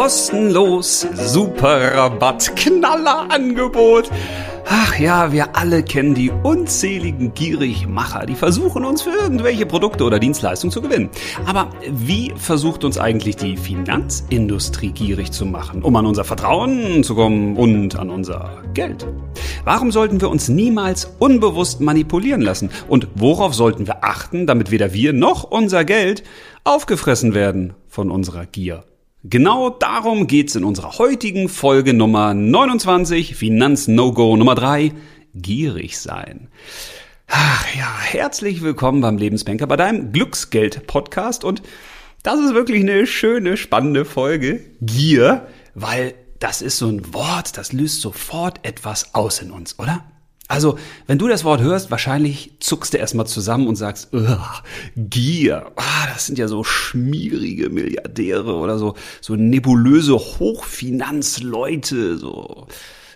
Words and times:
kostenlos, 0.00 1.06
super 1.12 1.94
Rabatt, 1.94 2.56
knaller 2.56 3.30
Angebot. 3.30 4.10
Ach 4.66 4.98
ja, 4.98 5.30
wir 5.30 5.54
alle 5.54 5.82
kennen 5.82 6.14
die 6.14 6.30
unzähligen 6.30 7.34
Gierigmacher, 7.34 8.24
die 8.24 8.34
versuchen 8.34 8.86
uns 8.86 9.02
für 9.02 9.10
irgendwelche 9.10 9.66
Produkte 9.66 10.04
oder 10.04 10.18
Dienstleistungen 10.18 10.72
zu 10.72 10.80
gewinnen. 10.80 11.10
Aber 11.44 11.68
wie 11.86 12.32
versucht 12.34 12.82
uns 12.84 12.96
eigentlich 12.96 13.36
die 13.36 13.58
Finanzindustrie 13.58 14.92
gierig 14.92 15.32
zu 15.32 15.44
machen, 15.44 15.82
um 15.82 15.94
an 15.96 16.06
unser 16.06 16.24
Vertrauen 16.24 17.04
zu 17.04 17.14
kommen 17.14 17.58
und 17.58 17.94
an 17.98 18.08
unser 18.08 18.62
Geld? 18.72 19.06
Warum 19.64 19.92
sollten 19.92 20.22
wir 20.22 20.30
uns 20.30 20.48
niemals 20.48 21.12
unbewusst 21.18 21.82
manipulieren 21.82 22.40
lassen? 22.40 22.70
Und 22.88 23.06
worauf 23.16 23.54
sollten 23.54 23.86
wir 23.86 24.02
achten, 24.02 24.46
damit 24.46 24.70
weder 24.70 24.94
wir 24.94 25.12
noch 25.12 25.44
unser 25.44 25.84
Geld 25.84 26.22
aufgefressen 26.64 27.34
werden 27.34 27.74
von 27.86 28.10
unserer 28.10 28.46
Gier? 28.46 28.82
Genau 29.22 29.68
darum 29.68 30.26
geht's 30.26 30.54
in 30.54 30.64
unserer 30.64 30.96
heutigen 30.96 31.50
Folge 31.50 31.92
Nummer 31.92 32.32
29, 32.32 33.36
Finanz-No-Go 33.36 34.34
Nummer 34.38 34.54
3, 34.54 34.92
gierig 35.34 35.98
sein. 35.98 36.48
Ach 37.26 37.66
ja, 37.76 38.00
herzlich 38.00 38.62
willkommen 38.62 39.02
beim 39.02 39.18
Lebensbanker, 39.18 39.66
bei 39.66 39.76
deinem 39.76 40.12
Glücksgeld-Podcast 40.12 41.44
und 41.44 41.60
das 42.22 42.40
ist 42.40 42.54
wirklich 42.54 42.80
eine 42.80 43.06
schöne, 43.06 43.58
spannende 43.58 44.06
Folge, 44.06 44.64
Gier, 44.80 45.46
weil 45.74 46.14
das 46.38 46.62
ist 46.62 46.78
so 46.78 46.86
ein 46.86 47.12
Wort, 47.12 47.58
das 47.58 47.74
löst 47.74 48.00
sofort 48.00 48.64
etwas 48.64 49.14
aus 49.14 49.42
in 49.42 49.50
uns, 49.50 49.78
oder? 49.78 50.02
Also, 50.50 50.76
wenn 51.06 51.16
du 51.16 51.28
das 51.28 51.44
Wort 51.44 51.60
hörst, 51.60 51.92
wahrscheinlich 51.92 52.50
zuckst 52.58 52.92
du 52.92 52.98
erstmal 52.98 53.28
zusammen 53.28 53.68
und 53.68 53.76
sagst, 53.76 54.10
Gier, 54.96 55.70
ah, 55.76 56.06
das 56.12 56.26
sind 56.26 56.40
ja 56.40 56.48
so 56.48 56.64
schmierige 56.64 57.70
Milliardäre 57.70 58.56
oder 58.56 58.76
so, 58.76 58.96
so 59.20 59.36
nebulöse 59.36 60.14
Hochfinanzleute, 60.14 62.18
so 62.18 62.66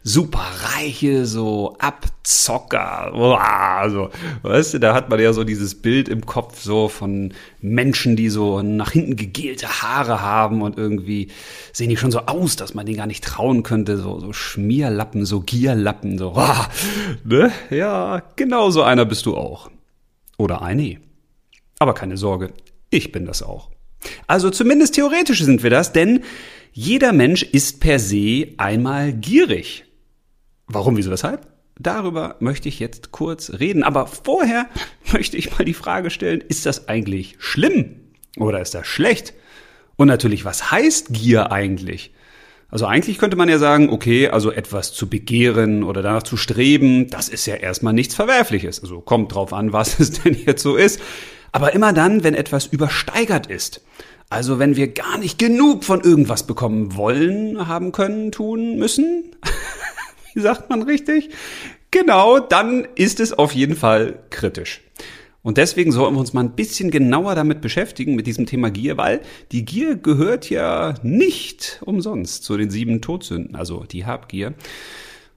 Superreiche, 0.06 1.24
so 1.24 1.77
Abzocker, 1.78 3.14
also, 3.14 4.10
weißt 4.42 4.74
du, 4.74 4.78
da 4.78 4.94
hat 4.94 5.08
man 5.08 5.19
ja 5.19 5.33
so 5.33 5.44
dieses 5.44 5.80
Bild 5.80 6.10
im 6.10 6.27
Kopf 6.27 6.60
so 6.60 6.88
von 6.88 7.33
Menschen, 7.62 8.14
die 8.14 8.28
so 8.28 8.60
nach 8.60 8.91
hinten 8.91 9.16
gegelte 9.16 9.66
Haare 9.66 10.20
haben 10.20 10.60
und 10.60 10.77
irgendwie 10.77 11.28
sehen 11.72 11.88
die 11.88 11.97
schon 11.97 12.10
so 12.10 12.20
aus, 12.20 12.56
dass 12.56 12.75
man 12.75 12.84
denen 12.84 12.98
gar 12.98 13.06
nicht 13.06 13.25
trauen 13.25 13.62
könnte, 13.62 13.97
so, 13.97 14.20
so 14.20 14.34
Schmierlappen, 14.34 15.25
so 15.25 15.41
Gierlappen, 15.41 16.19
so, 16.19 16.36
ne? 17.25 17.50
Ja, 17.70 18.22
genau 18.36 18.69
so 18.69 18.82
einer 18.82 19.06
bist 19.06 19.25
du 19.25 19.34
auch. 19.34 19.70
Oder 20.36 20.60
eine. 20.60 20.98
Aber 21.78 21.94
keine 21.94 22.19
Sorge, 22.19 22.52
ich 22.91 23.10
bin 23.10 23.25
das 23.25 23.42
auch. 23.42 23.70
Also 24.27 24.50
zumindest 24.50 24.97
theoretisch 24.97 25.42
sind 25.42 25.62
wir 25.62 25.70
das, 25.70 25.92
denn 25.92 26.20
jeder 26.72 27.14
Mensch 27.14 27.42
ist 27.42 27.80
per 27.80 27.98
se 27.98 28.48
einmal 28.58 29.14
gierig. 29.14 29.84
Warum, 30.66 30.96
wieso, 30.96 31.10
weshalb? 31.10 31.46
Darüber 31.78 32.36
möchte 32.38 32.68
ich 32.68 32.78
jetzt 32.78 33.10
kurz 33.10 33.52
reden. 33.58 33.82
Aber 33.82 34.06
vorher 34.06 34.66
möchte 35.12 35.36
ich 35.36 35.56
mal 35.56 35.64
die 35.64 35.74
Frage 35.74 36.10
stellen, 36.10 36.40
ist 36.40 36.66
das 36.66 36.88
eigentlich 36.88 37.36
schlimm 37.38 37.96
oder 38.38 38.60
ist 38.60 38.74
das 38.74 38.86
schlecht? 38.86 39.34
Und 39.96 40.08
natürlich, 40.08 40.44
was 40.44 40.70
heißt 40.70 41.12
Gier 41.12 41.52
eigentlich? 41.52 42.12
Also 42.68 42.86
eigentlich 42.86 43.18
könnte 43.18 43.36
man 43.36 43.48
ja 43.48 43.58
sagen, 43.58 43.90
okay, 43.90 44.28
also 44.28 44.50
etwas 44.50 44.92
zu 44.92 45.08
begehren 45.08 45.84
oder 45.84 46.02
danach 46.02 46.24
zu 46.24 46.36
streben, 46.36 47.08
das 47.08 47.28
ist 47.28 47.46
ja 47.46 47.54
erstmal 47.54 47.92
nichts 47.92 48.16
Verwerfliches. 48.16 48.82
Also 48.82 49.00
kommt 49.00 49.32
drauf 49.34 49.52
an, 49.52 49.72
was 49.72 49.98
es 50.00 50.22
denn 50.22 50.36
jetzt 50.44 50.62
so 50.62 50.76
ist. 50.76 51.00
Aber 51.52 51.72
immer 51.72 51.92
dann, 51.92 52.24
wenn 52.24 52.34
etwas 52.34 52.66
übersteigert 52.66 53.46
ist. 53.46 53.82
Also 54.28 54.58
wenn 54.58 54.74
wir 54.74 54.88
gar 54.88 55.18
nicht 55.18 55.38
genug 55.38 55.84
von 55.84 56.00
irgendwas 56.00 56.48
bekommen 56.48 56.97
wollen, 56.97 57.69
haben 57.69 57.92
können, 57.92 58.32
tun 58.32 58.76
müssen, 58.76 59.36
wie 60.34 60.41
sagt 60.43 60.71
man 60.71 60.83
richtig? 60.83 61.31
Genau, 61.91 62.41
dann 62.41 62.87
ist 62.97 63.21
es 63.21 63.33
auf 63.33 63.53
jeden 63.53 63.77
Fall 63.77 64.19
kritisch. 64.31 64.81
Und 65.43 65.59
deswegen 65.59 65.93
sollten 65.93 66.17
wir 66.17 66.21
uns 66.21 66.33
mal 66.33 66.41
ein 66.41 66.56
bisschen 66.56 66.91
genauer 66.91 67.34
damit 67.34 67.61
beschäftigen, 67.61 68.15
mit 68.15 68.27
diesem 68.27 68.47
Thema 68.47 68.71
Gier, 68.71 68.97
weil 68.97 69.21
die 69.53 69.67
Gier 69.67 69.95
gehört 69.95 70.49
ja 70.49 70.95
nicht 71.03 71.83
umsonst 71.84 72.45
zu 72.45 72.56
den 72.56 72.71
sieben 72.71 73.03
Todsünden, 73.03 73.55
also 73.55 73.84
die 73.84 74.06
Habgier. 74.06 74.55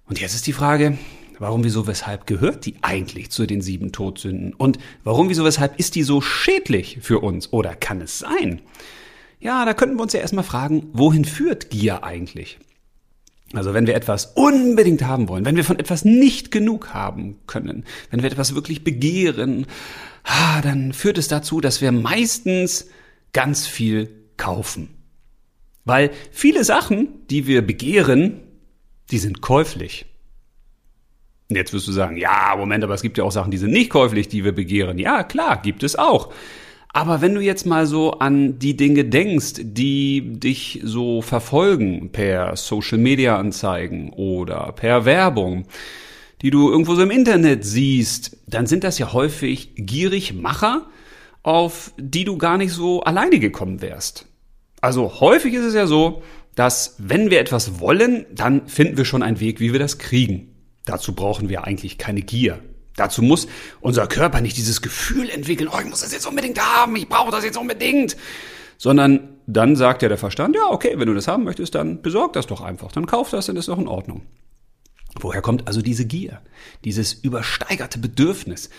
Und 0.07 0.21
jetzt 0.21 0.33
ist 0.33 0.47
die 0.47 0.53
Frage, 0.53 0.97
warum, 1.39 1.65
wieso, 1.65 1.87
weshalb 1.87 2.25
gehört 2.25 2.65
die 2.65 2.75
eigentlich 2.81 3.31
zu 3.31 3.45
den 3.45 3.61
sieben 3.61 3.91
Todsünden? 3.91 4.53
Und 4.53 4.79
warum, 5.03 5.27
wieso, 5.27 5.43
weshalb 5.43 5.77
ist 5.77 5.95
die 5.95 6.03
so 6.03 6.21
schädlich 6.21 6.99
für 7.01 7.19
uns? 7.19 7.51
Oder 7.51 7.75
kann 7.75 7.99
es 7.99 8.19
sein? 8.19 8.61
Ja, 9.41 9.65
da 9.65 9.73
könnten 9.73 9.97
wir 9.97 10.03
uns 10.03 10.13
ja 10.13 10.21
erstmal 10.21 10.45
fragen, 10.45 10.89
wohin 10.93 11.25
führt 11.25 11.69
Gier 11.69 12.05
eigentlich? 12.05 12.57
Also 13.53 13.73
wenn 13.73 13.87
wir 13.87 13.95
etwas 13.95 14.33
unbedingt 14.35 15.03
haben 15.05 15.29
wollen, 15.29 15.45
wenn 15.45 15.55
wir 15.55 15.63
von 15.63 15.79
etwas 15.79 16.03
nicht 16.03 16.51
genug 16.51 16.93
haben 16.93 17.37
können, 17.47 17.85
wenn 18.09 18.21
wir 18.21 18.31
etwas 18.31 18.55
wirklich 18.55 18.83
begehren, 18.83 19.65
dann 20.63 20.91
führt 20.91 21.17
es 21.17 21.29
dazu, 21.29 21.61
dass 21.61 21.81
wir 21.81 21.91
meistens 21.91 22.89
ganz 23.31 23.65
viel 23.65 24.09
kaufen. 24.35 24.89
Weil 25.85 26.11
viele 26.31 26.65
Sachen, 26.65 27.07
die 27.29 27.47
wir 27.47 27.65
begehren, 27.65 28.41
die 29.11 29.19
sind 29.19 29.41
käuflich. 29.41 30.05
Jetzt 31.49 31.71
wirst 31.71 31.87
du 31.87 31.93
sagen, 31.93 32.17
ja, 32.17 32.53
Moment, 32.57 32.83
aber 32.83 32.93
es 32.93 33.01
gibt 33.01 33.17
ja 33.17 33.23
auch 33.23 33.31
Sachen, 33.31 33.51
die 33.51 33.57
sind 33.57 33.71
nicht 33.71 33.89
käuflich, 33.89 34.27
die 34.27 34.43
wir 34.43 34.51
begehren. 34.51 34.99
Ja, 34.99 35.23
klar, 35.23 35.61
gibt 35.61 35.83
es 35.83 35.95
auch. 35.95 36.33
Aber 36.97 37.21
wenn 37.21 37.35
du 37.35 37.41
jetzt 37.41 37.67
mal 37.67 37.85
so 37.85 38.13
an 38.13 38.57
die 38.57 38.75
Dinge 38.75 39.05
denkst, 39.05 39.53
die 39.59 40.39
dich 40.39 40.79
so 40.83 41.21
verfolgen 41.21 42.11
per 42.11 42.55
Social 42.55 42.97
Media 42.97 43.37
Anzeigen 43.37 44.09
oder 44.13 44.71
per 44.71 45.05
Werbung, 45.05 45.67
die 46.41 46.49
du 46.49 46.71
irgendwo 46.71 46.95
so 46.95 47.03
im 47.03 47.11
Internet 47.11 47.63
siehst, 47.63 48.37
dann 48.47 48.65
sind 48.65 48.83
das 48.83 48.97
ja 48.97 49.13
häufig 49.13 49.73
gierig 49.75 50.33
Macher, 50.33 50.87
auf 51.43 51.91
die 51.99 52.23
du 52.23 52.39
gar 52.39 52.57
nicht 52.57 52.73
so 52.73 53.01
alleine 53.01 53.37
gekommen 53.37 53.83
wärst. 53.83 54.25
Also 54.81 55.19
häufig 55.19 55.53
ist 55.53 55.65
es 55.65 55.75
ja 55.75 55.85
so, 55.85 56.23
dass 56.55 56.95
wenn 56.97 57.29
wir 57.29 57.39
etwas 57.39 57.79
wollen, 57.79 58.25
dann 58.33 58.67
finden 58.67 58.97
wir 58.97 59.05
schon 59.05 59.21
einen 59.21 59.39
Weg, 59.39 59.59
wie 59.59 59.71
wir 59.71 59.79
das 59.79 59.99
kriegen. 59.99 60.55
Dazu 60.85 61.13
brauchen 61.13 61.47
wir 61.47 61.63
eigentlich 61.63 61.99
keine 61.99 62.23
Gier. 62.23 62.57
Dazu 62.97 63.21
muss 63.21 63.47
unser 63.79 64.07
Körper 64.07 64.41
nicht 64.41 64.57
dieses 64.57 64.81
Gefühl 64.81 65.29
entwickeln, 65.29 65.69
oh, 65.71 65.79
ich 65.79 65.89
muss 65.89 66.01
das 66.01 66.11
jetzt 66.11 66.27
unbedingt 66.27 66.59
haben, 66.59 66.95
ich 66.97 67.07
brauche 67.07 67.31
das 67.31 67.45
jetzt 67.45 67.57
unbedingt, 67.57 68.17
sondern 68.77 69.37
dann 69.45 69.75
sagt 69.75 70.01
ja 70.01 70.09
der 70.09 70.17
Verstand, 70.17 70.55
ja, 70.55 70.65
okay, 70.69 70.95
wenn 70.97 71.07
du 71.07 71.13
das 71.13 71.27
haben 71.27 71.45
möchtest, 71.45 71.75
dann 71.75 72.01
besorg 72.01 72.33
das 72.33 72.47
doch 72.47 72.59
einfach, 72.59 72.91
dann 72.91 73.05
kauf 73.05 73.29
das, 73.29 73.45
dann 73.45 73.55
ist 73.55 73.69
doch 73.69 73.77
in 73.77 73.87
Ordnung. 73.87 74.25
Woher 75.19 75.41
kommt 75.41 75.67
also 75.67 75.81
diese 75.81 76.05
Gier, 76.05 76.41
dieses 76.83 77.13
übersteigerte 77.13 77.99
Bedürfnis, 77.99 78.69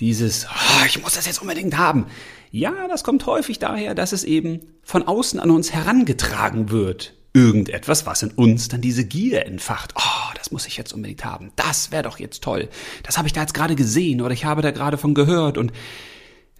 dieses, 0.00 0.46
oh, 0.46 0.84
ich 0.84 1.00
muss 1.00 1.14
das 1.14 1.26
jetzt 1.26 1.40
unbedingt 1.40 1.78
haben? 1.78 2.06
Ja, 2.50 2.88
das 2.88 3.04
kommt 3.04 3.24
häufig 3.26 3.60
daher, 3.60 3.94
dass 3.94 4.12
es 4.12 4.24
eben 4.24 4.60
von 4.82 5.06
außen 5.06 5.38
an 5.38 5.50
uns 5.50 5.72
herangetragen 5.72 6.70
wird 6.70 7.14
irgendetwas, 7.32 8.06
was 8.06 8.22
in 8.22 8.30
uns 8.32 8.68
dann 8.68 8.80
diese 8.80 9.04
Gier 9.04 9.46
entfacht. 9.46 9.94
Oh, 9.96 10.34
das 10.34 10.50
muss 10.50 10.66
ich 10.66 10.76
jetzt 10.76 10.92
unbedingt 10.92 11.24
haben. 11.24 11.52
Das 11.56 11.92
wäre 11.92 12.02
doch 12.02 12.18
jetzt 12.18 12.42
toll. 12.42 12.68
Das 13.02 13.18
habe 13.18 13.28
ich 13.28 13.32
da 13.32 13.40
jetzt 13.42 13.54
gerade 13.54 13.76
gesehen 13.76 14.20
oder 14.20 14.32
ich 14.32 14.44
habe 14.44 14.62
da 14.62 14.70
gerade 14.70 14.98
von 14.98 15.14
gehört. 15.14 15.56
Und 15.56 15.72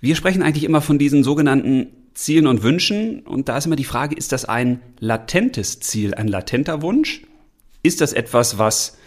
wir 0.01 0.15
sprechen 0.15 0.43
eigentlich 0.43 0.65
immer 0.65 0.81
von 0.81 0.99
diesen 0.99 1.25
sogenannten 1.25 1.89
Zielen 2.15 2.47
und 2.47 2.63
Wünschen. 2.63 3.21
Und 3.21 3.49
da 3.49 3.57
ist 3.57 3.67
immer 3.67 3.77
die 3.77 3.85
Frage, 3.85 4.15
ist 4.15 4.33
das 4.33 4.45
ein 4.45 4.81
latentes 5.01 5.81
Ziel, 5.81 6.15
ein 6.15 6.29
latenter 6.29 6.83
Wunsch? 6.83 7.23
Ist 7.83 8.01
das 8.01 8.13
etwas, 8.13 8.59
was 8.59 8.99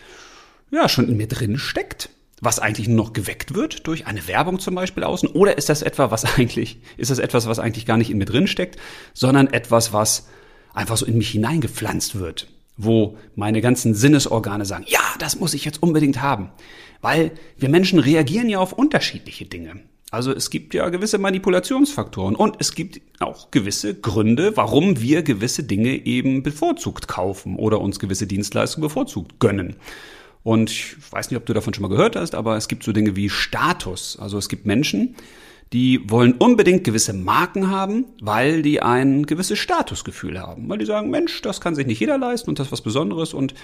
ja 0.72 0.90
schon 0.90 1.08
in 1.08 1.18
mir 1.18 1.28
drin 1.28 1.58
steckt? 1.58 2.10
was 2.46 2.60
eigentlich 2.60 2.90
nur 2.90 2.98
noch 2.98 3.14
geweckt 3.14 3.56
wird 3.56 3.88
durch 3.88 4.06
eine 4.06 4.28
Werbung 4.28 4.60
zum 4.60 4.76
Beispiel 4.76 5.06
außen? 5.06 5.30
Oder 5.30 5.58
ist 5.58 5.70
das 5.70 5.82
etwa, 5.82 6.12
was 6.12 6.26
eigentlich, 6.38 6.80
ist 6.98 7.10
das 7.10 7.20
etwas, 7.20 7.48
was 7.48 7.58
eigentlich 7.58 7.86
gar 7.86 7.96
nicht 7.98 8.12
in 8.12 8.18
mir 8.18 8.26
drin 8.26 8.48
steckt, 8.48 8.78
sondern 9.14 9.48
etwas, 9.48 9.94
was 9.94 10.28
einfach 10.74 10.98
so 10.98 11.06
in 11.06 11.18
mich 11.18 11.30
hineingepflanzt 11.30 12.20
wird, 12.20 12.48
wo 12.78 13.18
meine 13.36 13.62
ganzen 13.62 13.94
Sinnesorgane 13.94 14.66
sagen, 14.66 14.86
ja, 14.88 15.02
das 15.20 15.40
muss 15.40 15.54
ich 15.54 15.66
jetzt 15.66 15.82
unbedingt 15.82 16.22
haben. 16.22 16.50
Weil 17.02 17.32
wir 17.58 17.70
Menschen 17.70 18.00
reagieren 18.00 18.50
ja 18.50 18.60
auf 18.60 18.74
unterschiedliche 18.74 19.46
Dinge. 19.46 19.82
Also 20.14 20.32
es 20.32 20.52
gibt 20.52 20.76
ja 20.76 20.90
gewisse 20.90 21.18
Manipulationsfaktoren 21.18 22.36
und 22.36 22.58
es 22.60 22.76
gibt 22.76 23.02
auch 23.20 23.50
gewisse 23.50 23.96
Gründe, 23.96 24.56
warum 24.56 25.02
wir 25.02 25.24
gewisse 25.24 25.64
Dinge 25.64 26.06
eben 26.06 26.44
bevorzugt 26.44 27.08
kaufen 27.08 27.56
oder 27.56 27.82
uns 27.82 28.00
gewisse 28.00 28.28
Dienstleistungen 28.28 28.88
bevorzugt 28.88 29.40
gönnen. 29.40 29.76
Und 30.44 30.70
ich 30.70 31.12
weiß 31.12 31.32
nicht, 31.32 31.38
ob 31.38 31.48
du 31.48 31.54
davon 31.54 31.74
schon 31.74 31.82
mal 31.82 31.88
gehört 31.88 32.16
hast, 32.16 32.36
aber 32.36 32.58
es 32.58 32.68
gibt 32.68 32.84
so 32.84 32.92
Dinge 32.92 33.16
wie 33.16 33.30
Status. 33.30 34.20
Also 34.20 34.38
es 34.38 34.50
gibt 34.50 34.68
Menschen, 34.68 35.16
die 35.74 36.08
wollen 36.10 36.34
unbedingt 36.34 36.84
gewisse 36.84 37.14
Marken 37.14 37.72
haben, 37.72 38.06
weil 38.22 38.62
die 38.62 38.82
ein 38.82 39.26
gewisses 39.26 39.58
Statusgefühl 39.58 40.40
haben. 40.40 40.70
Weil 40.70 40.78
die 40.78 40.86
sagen, 40.86 41.10
Mensch, 41.10 41.42
das 41.42 41.62
kann 41.62 41.74
sich 41.74 41.88
nicht 41.88 42.00
jeder 42.00 42.20
leisten 42.20 42.50
und 42.50 42.60
das 42.60 42.68
ist 42.68 42.72
was 42.72 42.82
Besonderes 42.82 43.34
und 43.34 43.56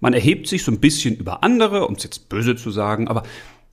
man 0.00 0.14
erhebt 0.14 0.48
sich 0.48 0.64
so 0.64 0.72
ein 0.72 0.80
bisschen 0.80 1.16
über 1.16 1.44
andere, 1.44 1.86
um 1.86 1.94
es 1.94 2.02
jetzt 2.04 2.30
böse 2.30 2.56
zu 2.56 2.70
sagen, 2.70 3.06
aber 3.06 3.22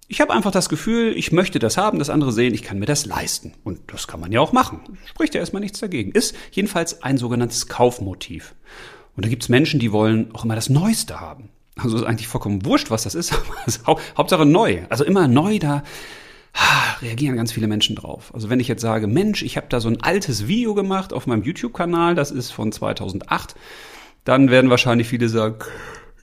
Ich 0.07 0.21
habe 0.21 0.33
einfach 0.33 0.51
das 0.51 0.69
Gefühl, 0.69 1.17
ich 1.17 1.31
möchte 1.31 1.57
das 1.57 1.77
haben, 1.77 1.97
das 1.97 2.11
andere 2.11 2.31
sehen, 2.31 2.53
ich 2.53 2.61
kann 2.61 2.77
mir 2.77 2.85
das 2.85 3.07
leisten. 3.07 3.53
Und 3.63 3.79
das 3.87 4.05
kann 4.05 4.19
man 4.19 4.31
ja 4.31 4.39
auch 4.39 4.53
machen. 4.53 4.81
Spricht 5.05 5.33
ja 5.33 5.39
erstmal 5.39 5.63
nichts 5.63 5.79
dagegen. 5.79 6.11
Ist 6.11 6.35
jedenfalls 6.51 7.01
ein 7.01 7.17
sogenanntes 7.17 7.69
Kaufmotiv. 7.69 8.53
Und 9.15 9.25
da 9.25 9.29
gibt's 9.29 9.49
Menschen, 9.49 9.79
die 9.79 9.91
wollen 9.91 10.29
auch 10.35 10.45
immer 10.45 10.53
das 10.53 10.69
Neueste 10.69 11.19
haben. 11.19 11.49
Also 11.75 11.97
ist 11.97 12.03
eigentlich 12.03 12.27
vollkommen 12.27 12.65
wurscht, 12.65 12.91
was 12.91 13.01
das 13.01 13.15
ist, 13.15 13.33
Hauptsache 14.17 14.45
neu. 14.45 14.83
Also 14.89 15.03
immer 15.03 15.27
neu, 15.27 15.57
da 15.57 15.81
reagieren 17.01 17.35
ganz 17.35 17.51
viele 17.51 17.67
Menschen 17.67 17.95
drauf. 17.95 18.31
Also 18.33 18.49
wenn 18.49 18.59
ich 18.59 18.67
jetzt 18.67 18.81
sage, 18.81 19.07
Mensch, 19.07 19.43
ich 19.43 19.57
habe 19.57 19.67
da 19.69 19.79
so 19.79 19.89
ein 19.89 20.01
altes 20.01 20.47
Video 20.47 20.73
gemacht 20.73 21.13
auf 21.13 21.27
meinem 21.27 21.43
YouTube-Kanal, 21.43 22.15
das 22.15 22.31
ist 22.31 22.51
von 22.51 22.71
2008, 22.71 23.55
dann 24.23 24.49
werden 24.49 24.69
wahrscheinlich 24.69 25.07
viele 25.07 25.29
sagen, 25.29 25.59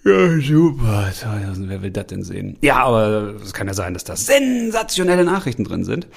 ja, 0.05 0.41
super, 0.41 1.13
wer 1.59 1.83
will 1.83 1.91
das 1.93 2.07
denn 2.09 2.25
sehen? 2.25 2.59
Ja, 2.61 2.83
aber 2.85 3.35
es 3.43 3.53
kann 3.53 3.69
ja 3.69 3.75
sein, 3.75 3.95
dass 3.95 4.03
da 4.05 4.17
sensationelle 4.17 5.25
Nachrichten 5.25 5.65
drin 5.65 5.85
sind. 5.85 6.09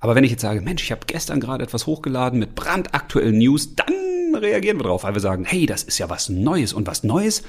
Aber 0.00 0.14
wenn 0.14 0.24
ich 0.24 0.30
jetzt 0.30 0.42
sage, 0.42 0.60
Mensch, 0.60 0.82
ich 0.82 0.92
habe 0.92 1.06
gestern 1.06 1.40
gerade 1.40 1.64
etwas 1.64 1.86
hochgeladen 1.86 2.38
mit 2.38 2.54
brandaktuellen 2.54 3.38
News, 3.38 3.74
dann 3.74 4.34
reagieren 4.34 4.78
wir 4.78 4.84
drauf, 4.84 5.04
weil 5.04 5.14
wir 5.14 5.20
sagen, 5.20 5.44
hey, 5.46 5.64
das 5.64 5.82
ist 5.82 5.98
ja 5.98 6.10
was 6.10 6.28
Neues 6.28 6.72
und 6.72 6.86
was 6.86 7.02
Neues, 7.02 7.42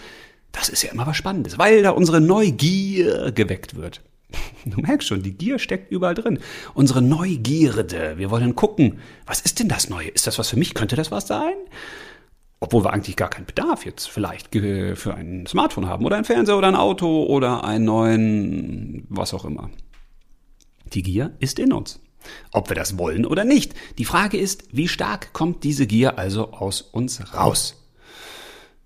das 0.51 0.69
ist 0.69 0.81
ja 0.81 0.91
immer 0.91 1.05
was 1.05 1.17
Spannendes, 1.17 1.57
weil 1.57 1.83
da 1.83 1.91
unsere 1.91 2.21
Neugier 2.21 3.31
geweckt 3.33 3.75
wird. 3.75 4.01
Du 4.65 4.81
merkst 4.81 5.07
schon, 5.07 5.23
die 5.23 5.33
Gier 5.33 5.57
steckt 5.57 5.91
überall 5.91 6.15
drin. 6.15 6.39
Unsere 6.73 7.01
Neugierde. 7.01 8.17
Wir 8.17 8.29
wollen 8.29 8.55
gucken, 8.55 8.99
was 9.25 9.41
ist 9.41 9.59
denn 9.59 9.69
das 9.69 9.89
Neue? 9.89 10.09
Ist 10.09 10.27
das 10.27 10.37
was 10.37 10.49
für 10.49 10.57
mich? 10.57 10.73
Könnte 10.73 10.95
das 10.95 11.11
was 11.11 11.27
sein? 11.27 11.55
Obwohl 12.59 12.83
wir 12.83 12.91
eigentlich 12.91 13.15
gar 13.15 13.29
keinen 13.29 13.45
Bedarf 13.45 13.85
jetzt 13.85 14.09
vielleicht 14.09 14.49
für 14.53 15.13
ein 15.15 15.45
Smartphone 15.47 15.87
haben 15.87 16.05
oder 16.05 16.17
ein 16.17 16.25
Fernseher 16.25 16.57
oder 16.57 16.67
ein 16.67 16.75
Auto 16.75 17.23
oder 17.23 17.63
einen 17.63 17.85
neuen, 17.85 19.05
was 19.09 19.33
auch 19.33 19.45
immer. 19.45 19.69
Die 20.93 21.03
Gier 21.03 21.35
ist 21.39 21.57
in 21.57 21.71
uns. 21.71 22.01
Ob 22.51 22.67
wir 22.67 22.75
das 22.75 22.97
wollen 22.97 23.25
oder 23.25 23.45
nicht. 23.45 23.73
Die 23.97 24.03
Frage 24.05 24.37
ist, 24.37 24.65
wie 24.73 24.89
stark 24.89 25.31
kommt 25.31 25.63
diese 25.63 25.87
Gier 25.87 26.19
also 26.19 26.51
aus 26.51 26.81
uns 26.81 27.33
raus? 27.33 27.75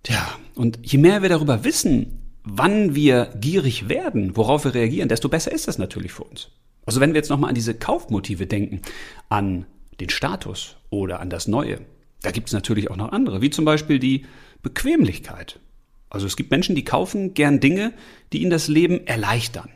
Tja, 0.03 0.21
und 0.53 0.79
je 0.83 0.99
mehr 0.99 1.23
wir 1.23 1.29
darüber 1.29 1.63
wissen, 1.63 2.22
wann 2.43 2.95
wir 2.95 3.33
gierig 3.39 3.89
werden, 3.89 4.35
worauf 4.35 4.65
wir 4.65 4.73
reagieren, 4.73 5.09
desto 5.09 5.29
besser 5.29 5.51
ist 5.51 5.67
das 5.67 5.77
natürlich 5.77 6.11
für 6.11 6.23
uns. 6.23 6.49
Also 6.85 6.99
wenn 6.99 7.13
wir 7.13 7.19
jetzt 7.19 7.29
nochmal 7.29 7.49
an 7.49 7.55
diese 7.55 7.73
Kaufmotive 7.73 8.47
denken, 8.47 8.81
an 9.29 9.65
den 9.99 10.09
Status 10.09 10.75
oder 10.89 11.19
an 11.19 11.29
das 11.29 11.47
Neue, 11.47 11.81
da 12.21 12.31
gibt 12.31 12.47
es 12.47 12.53
natürlich 12.53 12.89
auch 12.91 12.95
noch 12.95 13.11
andere, 13.11 13.41
wie 13.41 13.49
zum 13.49 13.65
Beispiel 13.65 13.99
die 13.99 14.25
Bequemlichkeit. 14.61 15.59
Also 16.09 16.27
es 16.27 16.35
gibt 16.35 16.51
Menschen, 16.51 16.75
die 16.75 16.85
kaufen 16.85 17.33
gern 17.33 17.59
Dinge, 17.59 17.93
die 18.31 18.41
ihnen 18.41 18.51
das 18.51 18.67
Leben 18.67 19.07
erleichtern, 19.07 19.69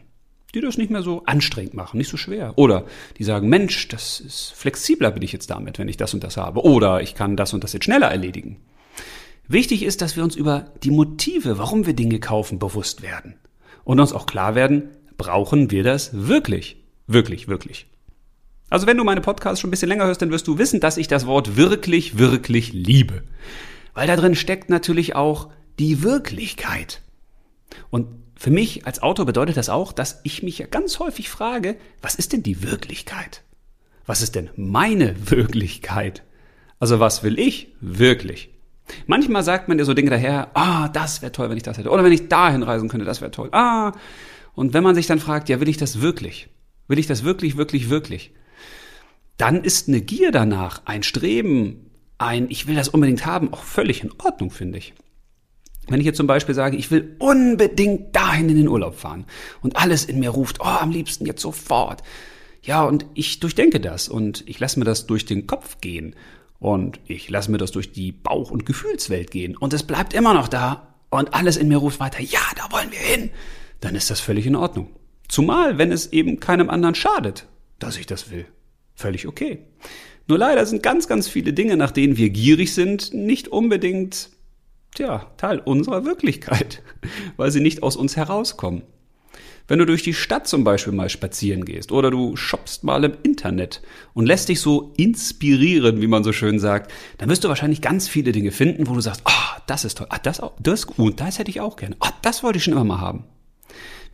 die 0.54 0.62
das 0.62 0.78
nicht 0.78 0.92
mehr 0.92 1.02
so 1.02 1.24
anstrengend 1.26 1.74
machen, 1.74 1.98
nicht 1.98 2.10
so 2.10 2.18
schwer. 2.18 2.54
Oder 2.58 2.86
die 3.18 3.24
sagen, 3.24 3.50
Mensch, 3.50 3.88
das 3.88 4.20
ist 4.20 4.54
flexibler 4.56 5.12
bin 5.12 5.24
ich 5.24 5.32
jetzt 5.32 5.50
damit, 5.50 5.80
wenn 5.80 5.88
ich 5.88 5.98
das 5.98 6.14
und 6.14 6.24
das 6.24 6.38
habe. 6.38 6.64
Oder 6.64 7.02
ich 7.02 7.16
kann 7.16 7.38
das 7.38 7.54
und 7.54 7.64
das 7.64 7.74
jetzt 7.74 7.86
schneller 7.86 8.08
erledigen. 8.08 8.58
Wichtig 9.48 9.84
ist, 9.84 10.02
dass 10.02 10.16
wir 10.16 10.24
uns 10.24 10.36
über 10.36 10.72
die 10.84 10.92
Motive, 10.92 11.58
warum 11.58 11.86
wir 11.86 11.94
Dinge 11.94 12.20
kaufen, 12.20 12.60
bewusst 12.60 13.02
werden. 13.02 13.36
Und 13.84 14.00
uns 14.00 14.12
auch 14.12 14.26
klar 14.26 14.56
werden, 14.56 14.90
brauchen 15.18 15.72
wir 15.72 15.84
das 15.84 16.12
wirklich? 16.14 16.84
Wirklich, 17.08 17.48
wirklich. 17.48 17.88
Also 18.70 18.86
wenn 18.86 18.98
du 18.98 19.06
meine 19.06 19.22
Podcasts 19.22 19.62
schon 19.62 19.70
ein 19.70 19.72
bisschen 19.72 19.88
länger 19.88 20.06
hörst, 20.06 20.22
dann 20.22 20.32
wirst 20.32 20.48
du 20.48 20.58
wissen, 20.58 20.82
dass 20.82 20.98
ich 20.98 21.08
das 21.08 21.26
Wort 21.26 21.56
wirklich, 21.56 22.18
wirklich 22.18 22.74
liebe. 22.74 23.24
Weil 23.94 24.08
da 24.08 24.18
drin 24.18 24.36
steckt 24.36 24.70
natürlich 24.70 25.16
auch 25.16 25.50
die 25.80 26.04
Wirklichkeit. 26.04 27.02
Und 27.90 28.08
für 28.36 28.52
mich 28.52 28.86
als 28.86 29.02
Autor 29.02 29.26
bedeutet 29.26 29.56
das 29.56 29.70
auch, 29.70 29.94
dass 29.94 30.20
ich 30.24 30.44
mich 30.44 30.58
ja 30.60 30.68
ganz 30.68 31.00
häufig 31.00 31.30
frage, 31.30 31.78
was 32.02 32.16
ist 32.16 32.34
denn 32.34 32.44
die 32.44 32.62
Wirklichkeit? 32.62 33.44
Was 34.06 34.22
ist 34.22 34.36
denn 34.36 34.50
meine 34.58 35.16
Wirklichkeit? 35.32 36.24
Also 36.80 37.00
was 37.00 37.24
will 37.24 37.40
ich 37.40 37.70
wirklich? 37.80 38.50
Manchmal 39.06 39.44
sagt 39.44 39.68
man 39.68 39.78
dir 39.78 39.86
so 39.86 39.94
Dinge 39.94 40.10
daher, 40.10 40.50
ah, 40.54 40.88
das 40.90 41.22
wäre 41.22 41.32
toll, 41.32 41.50
wenn 41.50 41.58
ich 41.58 41.64
das 41.64 41.78
hätte. 41.78 41.90
Oder 41.90 42.04
wenn 42.04 42.12
ich 42.12 42.28
dahin 42.28 42.64
reisen 42.64 42.90
könnte, 42.90 43.06
das 43.06 43.22
wäre 43.22 43.32
toll. 43.32 43.50
Ah. 43.52 43.94
Und 44.54 44.74
wenn 44.74 44.84
man 44.84 44.96
sich 44.96 45.08
dann 45.08 45.20
fragt, 45.20 45.50
ja, 45.50 45.60
will 45.60 45.70
ich 45.70 45.78
das 45.78 46.02
wirklich? 46.02 46.50
Will 46.88 47.00
ich 47.00 47.08
das 47.08 47.24
wirklich, 47.24 47.58
wirklich, 47.58 47.90
wirklich? 47.90 48.32
Dann 49.38 49.64
ist 49.64 49.88
eine 49.88 50.02
Gier 50.02 50.32
danach, 50.32 50.82
ein 50.86 51.04
Streben, 51.04 51.92
ein 52.18 52.50
Ich 52.50 52.68
will 52.68 52.76
das 52.76 52.90
unbedingt 52.90 53.26
haben, 53.26 53.54
auch 53.54 53.64
völlig 53.64 54.04
in 54.04 54.12
Ordnung, 54.24 54.50
finde 54.50 54.80
ich. 54.80 54.94
Wenn 55.88 56.00
ich 56.00 56.06
jetzt 56.06 56.18
zum 56.18 56.28
Beispiel 56.28 56.56
sage, 56.56 56.76
ich 56.76 56.92
will 56.92 57.16
unbedingt 57.20 58.16
dahin 58.16 58.50
in 58.50 58.58
den 58.58 58.68
Urlaub 58.68 58.96
fahren 58.96 59.26
und 59.62 59.78
alles 59.78 60.06
in 60.06 60.20
mir 60.20 60.32
ruft, 60.32 60.60
oh, 60.60 60.66
am 60.66 60.92
liebsten 60.92 61.26
jetzt 61.26 61.42
sofort. 61.42 62.04
Ja, 62.62 62.84
und 62.84 63.06
ich 63.14 63.40
durchdenke 63.40 63.80
das 63.80 64.10
und 64.10 64.44
ich 64.48 64.60
lasse 64.60 64.80
mir 64.80 64.86
das 64.86 65.08
durch 65.08 65.26
den 65.26 65.48
Kopf 65.48 65.80
gehen 65.80 66.16
und 66.60 67.00
ich 67.06 67.30
lasse 67.30 67.52
mir 67.52 67.58
das 67.58 67.72
durch 67.72 67.92
die 67.92 68.12
Bauch- 68.12 68.52
und 68.52 68.66
Gefühlswelt 68.66 69.32
gehen 69.32 69.56
und 69.56 69.74
es 69.74 69.84
bleibt 69.84 70.14
immer 70.14 70.34
noch 70.34 70.48
da 70.48 70.96
und 71.10 71.34
alles 71.34 71.58
in 71.58 71.68
mir 71.68 71.78
ruft 71.78 72.00
weiter, 72.00 72.22
ja, 72.22 72.40
da 72.56 72.72
wollen 72.72 72.92
wir 72.92 73.00
hin, 73.00 73.30
dann 73.80 73.96
ist 73.96 74.10
das 74.10 74.20
völlig 74.20 74.46
in 74.46 74.56
Ordnung. 74.56 74.90
Zumal, 75.28 75.78
wenn 75.78 75.92
es 75.92 76.14
eben 76.14 76.40
keinem 76.40 76.70
anderen 76.70 76.96
schadet, 76.96 77.48
dass 77.80 77.98
ich 77.98 78.06
das 78.06 78.32
will. 78.32 78.46
Völlig 78.96 79.28
okay. 79.28 79.60
Nur 80.28 80.38
leider 80.38 80.66
sind 80.66 80.84
ganz, 80.84 81.08
ganz 81.08 81.28
viele 81.28 81.54
Dinge, 81.54 81.78
nach 81.78 81.92
denen 81.92 82.18
wir 82.18 82.30
gierig 82.30 82.74
sind, 82.74 83.14
nicht 83.14 83.48
unbedingt, 83.48 84.30
tja, 84.96 85.32
Teil 85.38 85.60
unserer 85.60 86.06
Wirklichkeit, 86.06 86.82
weil 87.38 87.52
sie 87.52 87.62
nicht 87.62 87.84
aus 87.84 87.96
uns 87.96 88.16
herauskommen. 88.16 88.84
Wenn 89.68 89.80
du 89.80 89.86
durch 89.86 90.02
die 90.02 90.14
Stadt 90.14 90.48
zum 90.48 90.64
Beispiel 90.64 90.94
mal 90.94 91.10
spazieren 91.10 91.66
gehst 91.66 91.92
oder 91.92 92.10
du 92.10 92.38
shoppst 92.38 92.86
mal 92.86 93.04
im 93.04 93.18
Internet 93.24 93.82
und 94.14 94.26
lässt 94.26 94.48
dich 94.48 94.62
so 94.62 94.94
inspirieren, 94.96 96.02
wie 96.02 96.08
man 96.08 96.24
so 96.24 96.32
schön 96.32 96.58
sagt, 96.58 96.92
dann 97.18 97.30
wirst 97.30 97.44
du 97.44 97.50
wahrscheinlich 97.50 97.82
ganz 97.82 98.08
viele 98.08 98.32
Dinge 98.32 98.52
finden, 98.52 98.88
wo 98.88 98.94
du 98.94 99.02
sagst, 99.02 99.22
ah, 99.26 99.32
oh, 99.32 99.62
das 99.68 99.84
ist 99.84 99.98
toll, 99.98 100.08
ah, 100.10 100.20
das, 100.20 100.42
das 100.60 100.80
ist 100.80 100.88
gut, 100.88 101.20
das 101.20 101.38
hätte 101.38 101.52
ich 101.52 101.60
auch 101.60 101.76
gerne, 101.76 101.98
ah, 102.00 102.10
oh, 102.10 102.16
das 102.22 102.44
wollte 102.44 102.58
ich 102.58 102.64
schon 102.64 102.74
immer 102.74 102.86
mal 102.86 103.02
haben. 103.02 103.26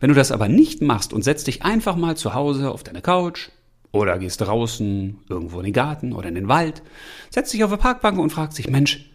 Wenn 0.00 0.08
du 0.08 0.16
das 0.16 0.32
aber 0.32 0.48
nicht 0.48 0.82
machst 0.82 1.12
und 1.12 1.22
setzt 1.22 1.46
dich 1.46 1.62
einfach 1.62 1.94
mal 1.94 2.16
zu 2.16 2.34
Hause 2.34 2.72
auf 2.72 2.82
deine 2.82 3.00
Couch 3.00 3.50
oder 3.92 4.18
gehst 4.18 4.40
draußen 4.40 5.20
irgendwo 5.28 5.60
in 5.60 5.66
den 5.66 5.72
Garten 5.72 6.12
oder 6.12 6.28
in 6.28 6.34
den 6.34 6.48
Wald, 6.48 6.82
setzt 7.30 7.54
dich 7.54 7.62
auf 7.62 7.70
eine 7.70 7.80
Parkbank 7.80 8.18
und 8.18 8.30
fragst 8.30 8.58
dich, 8.58 8.68
Mensch, 8.68 9.08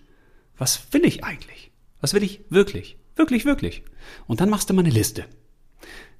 was 0.58 0.82
will 0.92 1.04
ich 1.04 1.26
eigentlich? 1.26 1.72
Was 2.00 2.14
will 2.14 2.24
ich 2.24 2.46
wirklich? 2.50 2.98
Wirklich, 3.18 3.44
wirklich? 3.44 3.84
Und 4.26 4.40
dann 4.40 4.50
machst 4.50 4.70
du 4.70 4.74
mal 4.74 4.86
eine 4.86 4.90
Liste 4.90 5.26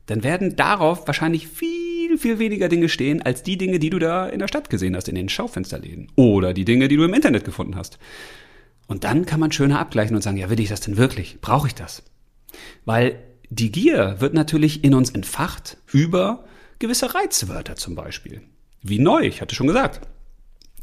dann 0.10 0.24
werden 0.24 0.56
darauf 0.56 1.06
wahrscheinlich 1.06 1.48
viel, 1.48 2.18
viel 2.18 2.40
weniger 2.40 2.68
Dinge 2.70 2.90
stehen 2.90 3.22
als 3.22 3.44
die 3.44 3.58
Dinge, 3.58 3.80
die 3.80 3.90
du 3.90 4.00
da 4.00 4.28
in 4.28 4.40
der 4.40 4.48
Stadt 4.48 4.70
gesehen 4.70 4.96
hast, 4.96 5.08
in 5.08 5.16
den 5.16 5.30
Schaufensterläden. 5.30 6.12
Oder 6.16 6.54
die 6.54 6.66
Dinge, 6.66 6.88
die 6.88 6.98
du 6.98 7.04
im 7.04 7.14
Internet 7.14 7.46
gefunden 7.46 7.76
hast. 7.76 8.00
Und 8.88 9.04
dann 9.04 9.28
kann 9.28 9.40
man 9.40 9.52
schöner 9.52 9.80
abgleichen 9.80 10.16
und 10.16 10.24
sagen, 10.24 10.38
ja, 10.38 10.50
will 10.50 10.60
ich 10.60 10.70
das 10.70 10.82
denn 10.82 10.98
wirklich? 10.98 11.40
Brauche 11.42 11.68
ich 11.68 11.76
das? 11.76 12.04
Weil 12.86 13.20
die 13.52 13.72
Gier 13.72 14.16
wird 14.20 14.34
natürlich 14.34 14.84
in 14.84 14.96
uns 14.96 15.12
entfacht 15.12 15.78
über 15.92 16.44
gewisse 16.80 17.14
Reizwörter 17.14 17.76
zum 17.76 17.94
Beispiel. 17.94 18.42
Wie 18.82 19.00
neu, 19.00 19.22
ich 19.22 19.42
hatte 19.42 19.54
schon 19.54 19.68
gesagt. 19.68 20.02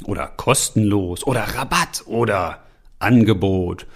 Oder 0.04 0.28
kostenlos 0.28 1.26
oder 1.26 1.40
Rabatt 1.40 2.04
oder 2.06 2.64
Angebot. 3.00 3.86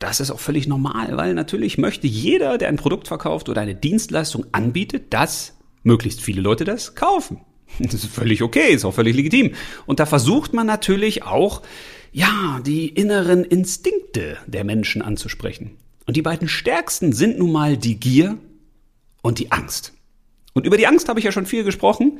Das 0.00 0.18
ist 0.18 0.30
auch 0.30 0.40
völlig 0.40 0.66
normal, 0.66 1.16
weil 1.18 1.34
natürlich 1.34 1.76
möchte 1.76 2.06
jeder, 2.06 2.56
der 2.56 2.68
ein 2.68 2.76
Produkt 2.76 3.06
verkauft 3.06 3.50
oder 3.50 3.60
eine 3.60 3.74
Dienstleistung 3.74 4.46
anbietet, 4.50 5.12
dass 5.12 5.58
möglichst 5.82 6.22
viele 6.22 6.40
Leute 6.40 6.64
das 6.64 6.96
kaufen. 6.96 7.42
Das 7.78 7.94
ist 7.94 8.06
völlig 8.06 8.42
okay, 8.42 8.72
ist 8.72 8.84
auch 8.84 8.94
völlig 8.94 9.14
legitim. 9.14 9.54
Und 9.86 10.00
da 10.00 10.06
versucht 10.06 10.52
man 10.54 10.66
natürlich 10.66 11.22
auch, 11.22 11.62
ja, 12.10 12.60
die 12.66 12.88
inneren 12.88 13.44
Instinkte 13.44 14.38
der 14.48 14.64
Menschen 14.64 15.02
anzusprechen. 15.02 15.76
Und 16.06 16.16
die 16.16 16.22
beiden 16.22 16.48
stärksten 16.48 17.12
sind 17.12 17.38
nun 17.38 17.52
mal 17.52 17.76
die 17.76 18.00
Gier 18.00 18.38
und 19.22 19.38
die 19.38 19.52
Angst. 19.52 19.92
Und 20.52 20.66
über 20.66 20.76
die 20.76 20.88
Angst 20.88 21.08
habe 21.08 21.20
ich 21.20 21.24
ja 21.26 21.30
schon 21.30 21.46
viel 21.46 21.62
gesprochen. 21.62 22.18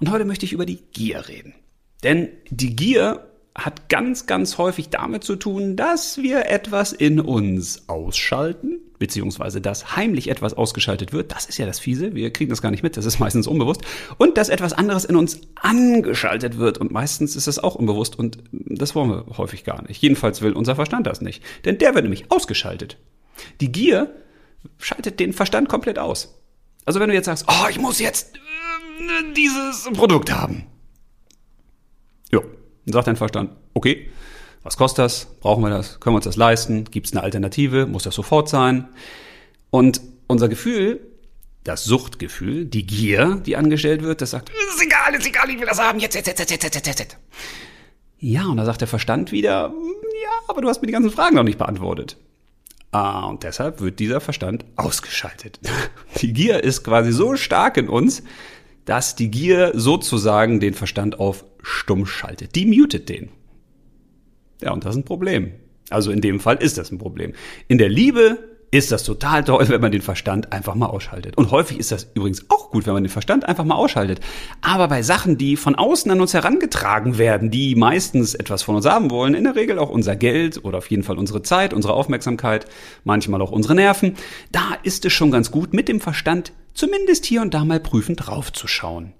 Und 0.00 0.10
heute 0.10 0.24
möchte 0.24 0.44
ich 0.44 0.52
über 0.52 0.66
die 0.66 0.80
Gier 0.92 1.28
reden. 1.28 1.54
Denn 2.02 2.30
die 2.50 2.74
Gier 2.74 3.27
hat 3.58 3.88
ganz, 3.88 4.26
ganz 4.26 4.56
häufig 4.58 4.88
damit 4.90 5.24
zu 5.24 5.36
tun, 5.36 5.76
dass 5.76 6.18
wir 6.18 6.46
etwas 6.46 6.92
in 6.92 7.20
uns 7.20 7.88
ausschalten, 7.88 8.78
beziehungsweise 8.98 9.60
dass 9.60 9.96
heimlich 9.96 10.28
etwas 10.28 10.54
ausgeschaltet 10.54 11.12
wird. 11.12 11.32
Das 11.32 11.46
ist 11.46 11.58
ja 11.58 11.66
das 11.66 11.80
Fiese. 11.80 12.14
Wir 12.14 12.32
kriegen 12.32 12.50
das 12.50 12.62
gar 12.62 12.70
nicht 12.70 12.82
mit. 12.82 12.96
Das 12.96 13.04
ist 13.04 13.18
meistens 13.18 13.46
unbewusst. 13.46 13.82
Und 14.16 14.38
dass 14.38 14.48
etwas 14.48 14.72
anderes 14.72 15.04
in 15.04 15.16
uns 15.16 15.40
angeschaltet 15.56 16.58
wird. 16.58 16.78
Und 16.78 16.92
meistens 16.92 17.36
ist 17.36 17.48
es 17.48 17.58
auch 17.58 17.74
unbewusst. 17.74 18.18
Und 18.18 18.38
das 18.52 18.94
wollen 18.94 19.10
wir 19.10 19.26
häufig 19.36 19.64
gar 19.64 19.82
nicht. 19.86 20.00
Jedenfalls 20.00 20.40
will 20.40 20.52
unser 20.52 20.76
Verstand 20.76 21.06
das 21.06 21.20
nicht. 21.20 21.42
Denn 21.64 21.78
der 21.78 21.94
wird 21.94 22.04
nämlich 22.04 22.30
ausgeschaltet. 22.30 22.96
Die 23.60 23.72
Gier 23.72 24.14
schaltet 24.78 25.20
den 25.20 25.32
Verstand 25.32 25.68
komplett 25.68 25.98
aus. 25.98 26.40
Also 26.84 27.00
wenn 27.00 27.08
du 27.08 27.14
jetzt 27.14 27.26
sagst, 27.26 27.44
oh, 27.48 27.68
ich 27.68 27.78
muss 27.78 27.98
jetzt 27.98 28.36
äh, 28.36 29.32
dieses 29.34 29.88
Produkt 29.92 30.32
haben. 30.32 30.66
Dann 32.88 32.94
sagt 32.94 33.06
dein 33.06 33.16
Verstand, 33.16 33.50
okay, 33.74 34.08
was 34.62 34.78
kostet 34.78 35.04
das? 35.04 35.26
Brauchen 35.40 35.62
wir 35.62 35.68
das? 35.68 36.00
Können 36.00 36.14
wir 36.14 36.18
uns 36.18 36.24
das 36.24 36.36
leisten? 36.36 36.84
Gibt 36.84 37.06
es 37.06 37.12
eine 37.12 37.22
Alternative? 37.22 37.86
Muss 37.86 38.04
das 38.04 38.14
sofort 38.14 38.48
sein? 38.48 38.88
Und 39.70 40.00
unser 40.26 40.48
Gefühl 40.48 41.00
Das 41.64 41.84
Suchtgefühl, 41.84 42.64
die 42.64 42.86
Gier, 42.86 43.42
die 43.44 43.56
angestellt 43.56 44.02
wird, 44.02 44.22
das 44.22 44.30
sagt, 44.30 44.48
ist 44.48 44.82
egal, 44.82 45.14
ist 45.14 45.26
egal, 45.26 45.50
ich 45.50 45.60
will 45.60 45.66
das 45.66 45.78
haben, 45.78 45.98
jetzt, 45.98 46.14
jetzt, 46.14 46.26
jetzt, 46.28 46.38
jetzt, 46.38 46.62
jetzt, 46.62 46.86
jetzt, 46.86 46.98
jetzt. 46.98 47.16
Ja, 48.20 48.46
und 48.46 48.56
da 48.56 48.64
sagt 48.64 48.80
der 48.80 48.88
Verstand 48.88 49.32
wieder, 49.32 49.70
ja, 50.22 50.30
aber 50.48 50.62
du 50.62 50.68
hast 50.68 50.80
mir 50.80 50.86
die 50.86 50.94
ganzen 50.94 51.10
Fragen 51.10 51.36
noch 51.36 51.42
nicht 51.42 51.58
beantwortet. 51.58 52.16
Ah, 52.90 53.26
und 53.26 53.42
deshalb 53.42 53.82
wird 53.82 53.98
dieser 53.98 54.20
Verstand 54.22 54.64
ausgeschaltet. 54.76 55.60
Die 56.22 56.32
Gier 56.32 56.64
ist 56.64 56.84
quasi 56.84 57.12
so 57.12 57.36
stark 57.36 57.76
in 57.76 57.90
uns, 57.90 58.22
dass 58.86 59.14
die 59.14 59.30
Gier 59.30 59.72
sozusagen 59.74 60.60
den 60.60 60.72
Verstand 60.72 61.20
auf 61.20 61.44
stumm 61.62 62.06
schaltet. 62.06 62.54
Die 62.54 62.66
mutet 62.66 63.08
den. 63.08 63.30
Ja, 64.60 64.72
und 64.72 64.84
das 64.84 64.94
ist 64.94 65.02
ein 65.02 65.04
Problem. 65.04 65.52
Also 65.90 66.10
in 66.10 66.20
dem 66.20 66.40
Fall 66.40 66.56
ist 66.56 66.78
das 66.78 66.90
ein 66.90 66.98
Problem. 66.98 67.32
In 67.68 67.78
der 67.78 67.88
Liebe 67.88 68.38
ist 68.70 68.92
das 68.92 69.02
total 69.02 69.44
toll, 69.44 69.66
wenn 69.68 69.80
man 69.80 69.92
den 69.92 70.02
Verstand 70.02 70.52
einfach 70.52 70.74
mal 70.74 70.86
ausschaltet. 70.86 71.36
Und 71.38 71.50
häufig 71.50 71.78
ist 71.78 71.90
das 71.90 72.08
übrigens 72.14 72.50
auch 72.50 72.70
gut, 72.70 72.86
wenn 72.86 72.92
man 72.92 73.02
den 73.02 73.10
Verstand 73.10 73.48
einfach 73.48 73.64
mal 73.64 73.76
ausschaltet. 73.76 74.20
Aber 74.60 74.88
bei 74.88 75.02
Sachen, 75.02 75.38
die 75.38 75.56
von 75.56 75.74
außen 75.74 76.10
an 76.10 76.20
uns 76.20 76.34
herangetragen 76.34 77.16
werden, 77.16 77.50
die 77.50 77.74
meistens 77.76 78.34
etwas 78.34 78.62
von 78.62 78.76
uns 78.76 78.84
haben 78.84 79.10
wollen, 79.10 79.34
in 79.34 79.44
der 79.44 79.56
Regel 79.56 79.78
auch 79.78 79.88
unser 79.88 80.16
Geld 80.16 80.62
oder 80.64 80.78
auf 80.78 80.90
jeden 80.90 81.02
Fall 81.02 81.16
unsere 81.16 81.42
Zeit, 81.42 81.72
unsere 81.72 81.94
Aufmerksamkeit, 81.94 82.66
manchmal 83.04 83.40
auch 83.40 83.52
unsere 83.52 83.74
Nerven, 83.74 84.16
da 84.52 84.76
ist 84.82 85.06
es 85.06 85.12
schon 85.14 85.30
ganz 85.30 85.50
gut, 85.50 85.72
mit 85.72 85.88
dem 85.88 86.00
Verstand 86.00 86.52
zumindest 86.74 87.24
hier 87.24 87.40
und 87.40 87.54
da 87.54 87.64
mal 87.64 87.80
prüfend 87.80 88.26
draufzuschauen. 88.26 89.14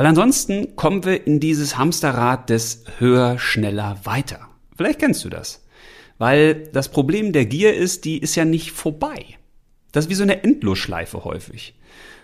Weil 0.00 0.06
ansonsten 0.06 0.76
kommen 0.76 1.04
wir 1.04 1.26
in 1.26 1.40
dieses 1.40 1.76
Hamsterrad 1.76 2.48
des 2.48 2.84
höher, 2.96 3.38
schneller, 3.38 3.98
weiter. 4.04 4.48
Vielleicht 4.74 4.98
kennst 4.98 5.22
du 5.26 5.28
das. 5.28 5.62
Weil 6.16 6.68
das 6.72 6.90
Problem 6.90 7.34
der 7.34 7.44
Gier 7.44 7.74
ist, 7.74 8.06
die 8.06 8.16
ist 8.16 8.34
ja 8.34 8.46
nicht 8.46 8.70
vorbei. 8.70 9.26
Das 9.92 10.06
ist 10.06 10.10
wie 10.10 10.14
so 10.14 10.22
eine 10.22 10.42
Endlosschleife 10.42 11.24
häufig. 11.24 11.74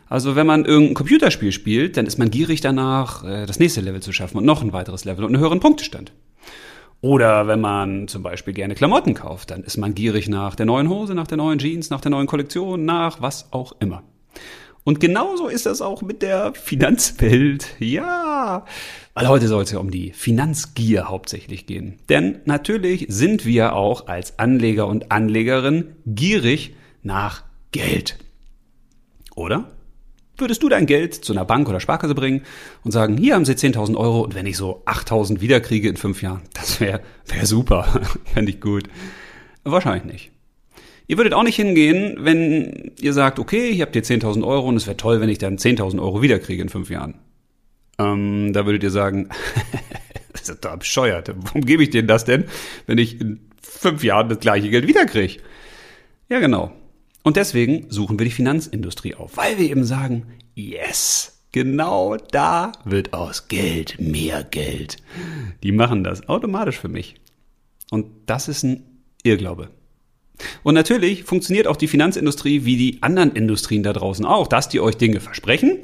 Also 0.09 0.37
wenn 0.37 0.47
man 0.47 0.65
irgendein 0.65 0.95
Computerspiel 0.95 1.53
spielt, 1.53 1.99
dann 1.99 2.07
ist 2.07 2.19
man 2.19 2.31
gierig 2.31 2.63
danach, 2.63 3.23
äh, 3.25 3.45
das 3.45 3.59
nächste 3.59 3.83
Level 3.83 4.01
zu 4.01 4.15
schaffen 4.15 4.39
und 4.39 4.47
noch 4.47 4.63
ein 4.63 4.73
weiteres 4.73 5.05
Level 5.05 5.27
und 5.27 5.35
einen 5.35 5.43
höheren 5.43 5.61
Punktestand. 5.61 6.15
Oder 7.03 7.47
wenn 7.47 7.61
man 7.61 8.09
zum 8.09 8.23
Beispiel 8.23 8.55
gerne 8.55 8.75
Klamotten 8.75 9.13
kauft, 9.13 9.51
dann 9.51 9.65
ist 9.65 9.77
man 9.77 9.95
gierig 9.95 10.31
nach 10.31 10.55
der 10.55 10.65
neuen 10.65 10.89
Hose, 10.89 11.15
nach 11.15 11.27
der 11.27 11.37
neuen 11.37 11.59
Jeans, 11.59 11.91
nach 11.91 12.01
der 12.01 12.11
neuen 12.11 12.27
Kollektion, 12.27 12.87
nach 12.87 13.21
was 13.21 13.53
auch 13.53 13.75
immer. 13.81 14.03
Und 14.87 15.01
genauso 15.01 15.49
ist 15.49 15.67
das 15.67 15.83
auch 15.83 16.01
mit 16.03 16.23
der 16.23 16.55
Finanzwelt. 16.55 17.75
Ja, 17.81 18.65
weil 19.15 19.29
heute 19.29 19.49
soll 19.49 19.65
es 19.65 19.73
ja 19.73 19.81
um 19.81 19.91
die 19.91 20.13
Finanzgier 20.13 21.09
hauptsächlich 21.09 21.67
gehen. 21.67 21.99
Denn 22.09 22.39
natürlich 22.45 23.07
sind 23.09 23.45
wir 23.45 23.75
auch 23.75 24.07
als 24.07 24.39
Anleger 24.39 24.87
und 24.87 25.11
Anlegerin 25.11 25.97
gierig 26.07 26.77
nach 27.03 27.43
Geld. 27.73 28.17
Oder? 29.35 29.73
Würdest 30.37 30.63
du 30.63 30.69
dein 30.69 30.87
Geld 30.87 31.17
zu 31.17 31.33
einer 31.33 31.45
Bank 31.45 31.69
oder 31.69 31.81
Sparkasse 31.81 32.15
bringen 32.15 32.43
und 32.85 32.93
sagen, 32.93 33.17
hier 33.17 33.35
haben 33.35 33.45
Sie 33.45 33.55
10.000 33.55 33.97
Euro 33.97 34.21
und 34.21 34.37
wenn 34.37 34.47
ich 34.47 34.57
so 34.57 34.85
8.000 34.87 35.41
wiederkriege 35.41 35.89
in 35.89 35.97
fünf 35.97 36.23
Jahren, 36.23 36.43
das 36.55 36.79
wäre 36.79 37.01
wär 37.27 37.45
super, 37.45 38.03
fände 38.25 38.53
ich 38.53 38.61
gut. 38.61 38.85
Wahrscheinlich 39.65 40.05
nicht. 40.05 40.36
Ihr 41.09 41.17
würdet 41.19 41.35
auch 41.35 41.45
nicht 41.45 41.57
hingehen, 41.57 42.17
wenn 42.19 42.93
ihr 43.01 43.13
sagt, 43.13 43.39
okay, 43.39 43.69
ich 43.69 43.81
habt 43.81 43.95
hier 43.95 44.03
10.000 44.03 44.45
Euro 44.45 44.69
und 44.69 44.77
es 44.77 44.87
wäre 44.87 44.97
toll, 44.97 45.21
wenn 45.21 45.29
ich 45.29 45.39
dann 45.39 45.57
10.000 45.57 46.01
Euro 46.01 46.21
wiederkriege 46.21 46.63
in 46.63 46.69
fünf 46.69 46.91
Jahren. 46.91 47.15
Ähm, 47.99 48.53
da 48.53 48.67
würdet 48.67 48.83
ihr 48.83 48.91
sagen, 48.91 49.29
das 50.33 50.43
ist 50.43 50.49
total 50.49 50.79
bescheuert. 50.79 51.33
Warum 51.35 51.61
gebe 51.65 51.83
ich 51.83 51.91
denen 51.91 52.09
das 52.09 52.25
denn, 52.25 52.45
wenn 52.87 52.99
ich 52.99 53.21
in 53.21 53.41
fünf 53.63 54.03
Jahren 54.03 54.29
das 54.29 54.41
gleiche 54.41 54.69
Geld 54.69 54.89
wiederkriege? 54.89 55.41
Ja, 56.29 56.41
genau. 56.41 56.73
Und 57.23 57.37
deswegen 57.37 57.87
suchen 57.89 58.19
wir 58.19 58.25
die 58.25 58.33
Finanzindustrie 58.33 59.15
auf, 59.15 59.37
weil 59.37 59.59
wir 59.59 59.71
eben 59.71 59.85
sagen, 59.85 60.27
yes, 60.55 61.43
genau 61.53 62.17
da 62.17 62.73
wird 62.85 63.15
aus 63.15 63.49
Geld 63.49 64.01
mehr 64.01 64.45
Geld. 64.45 64.97
Die 65.63 65.73
machen 65.73 66.05
das 66.05 66.29
automatisch 66.29 66.79
für 66.79 66.89
mich. 66.89 67.17
Und 67.91 68.07
das 68.27 68.49
ist 68.49 68.65
ein 68.65 68.85
Irrglaube. 69.23 69.71
Und 70.63 70.75
natürlich 70.75 71.25
funktioniert 71.25 71.67
auch 71.67 71.77
die 71.77 71.89
Finanzindustrie 71.89 72.65
wie 72.65 72.77
die 72.77 73.03
anderen 73.03 73.33
Industrien 73.33 73.83
da 73.83 73.93
draußen 73.93 74.25
auch, 74.25 74.47
dass 74.47 74.69
die 74.69 74.81
euch 74.81 74.97
Dinge 74.97 75.21
versprechen 75.21 75.79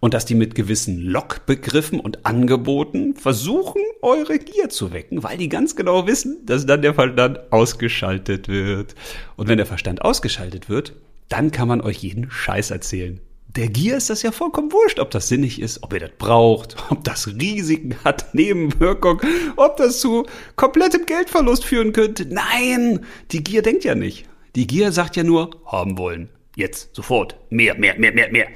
und 0.00 0.14
dass 0.14 0.24
die 0.24 0.34
mit 0.34 0.54
gewissen 0.54 1.00
Lockbegriffen 1.00 2.00
und 2.00 2.26
Angeboten 2.26 3.14
versuchen, 3.14 3.80
eure 4.02 4.38
Gier 4.38 4.68
zu 4.68 4.92
wecken, 4.92 5.22
weil 5.22 5.38
die 5.38 5.48
ganz 5.48 5.76
genau 5.76 6.06
wissen, 6.06 6.44
dass 6.44 6.66
dann 6.66 6.82
der 6.82 6.94
Verstand 6.94 7.52
ausgeschaltet 7.52 8.48
wird. 8.48 8.94
Und 9.36 9.48
wenn 9.48 9.56
der 9.56 9.66
Verstand 9.66 10.02
ausgeschaltet 10.02 10.68
wird, 10.68 10.92
dann 11.28 11.50
kann 11.50 11.68
man 11.68 11.80
euch 11.80 11.98
jeden 11.98 12.30
Scheiß 12.30 12.70
erzählen. 12.70 13.20
Der 13.56 13.68
Gier 13.68 13.96
ist 13.96 14.10
das 14.10 14.20
ja 14.20 14.32
vollkommen 14.32 14.70
wurscht, 14.70 14.98
ob 14.98 15.10
das 15.10 15.28
sinnig 15.28 15.62
ist, 15.62 15.82
ob 15.82 15.94
ihr 15.94 16.00
das 16.00 16.10
braucht, 16.18 16.76
ob 16.90 17.02
das 17.04 17.26
Risiken 17.26 17.94
hat, 18.04 18.26
Nebenwirkung, 18.34 19.22
ob 19.56 19.78
das 19.78 20.00
zu 20.00 20.26
komplettem 20.56 21.06
Geldverlust 21.06 21.64
führen 21.64 21.94
könnte. 21.94 22.26
Nein, 22.26 23.06
die 23.32 23.42
Gier 23.42 23.62
denkt 23.62 23.84
ja 23.84 23.94
nicht. 23.94 24.28
Die 24.56 24.66
Gier 24.66 24.92
sagt 24.92 25.16
ja 25.16 25.24
nur, 25.24 25.50
haben 25.64 25.96
wollen. 25.96 26.28
Jetzt, 26.54 26.94
sofort. 26.94 27.36
Mehr, 27.48 27.78
mehr, 27.78 27.98
mehr, 27.98 28.12
mehr, 28.12 28.30
mehr. 28.30 28.48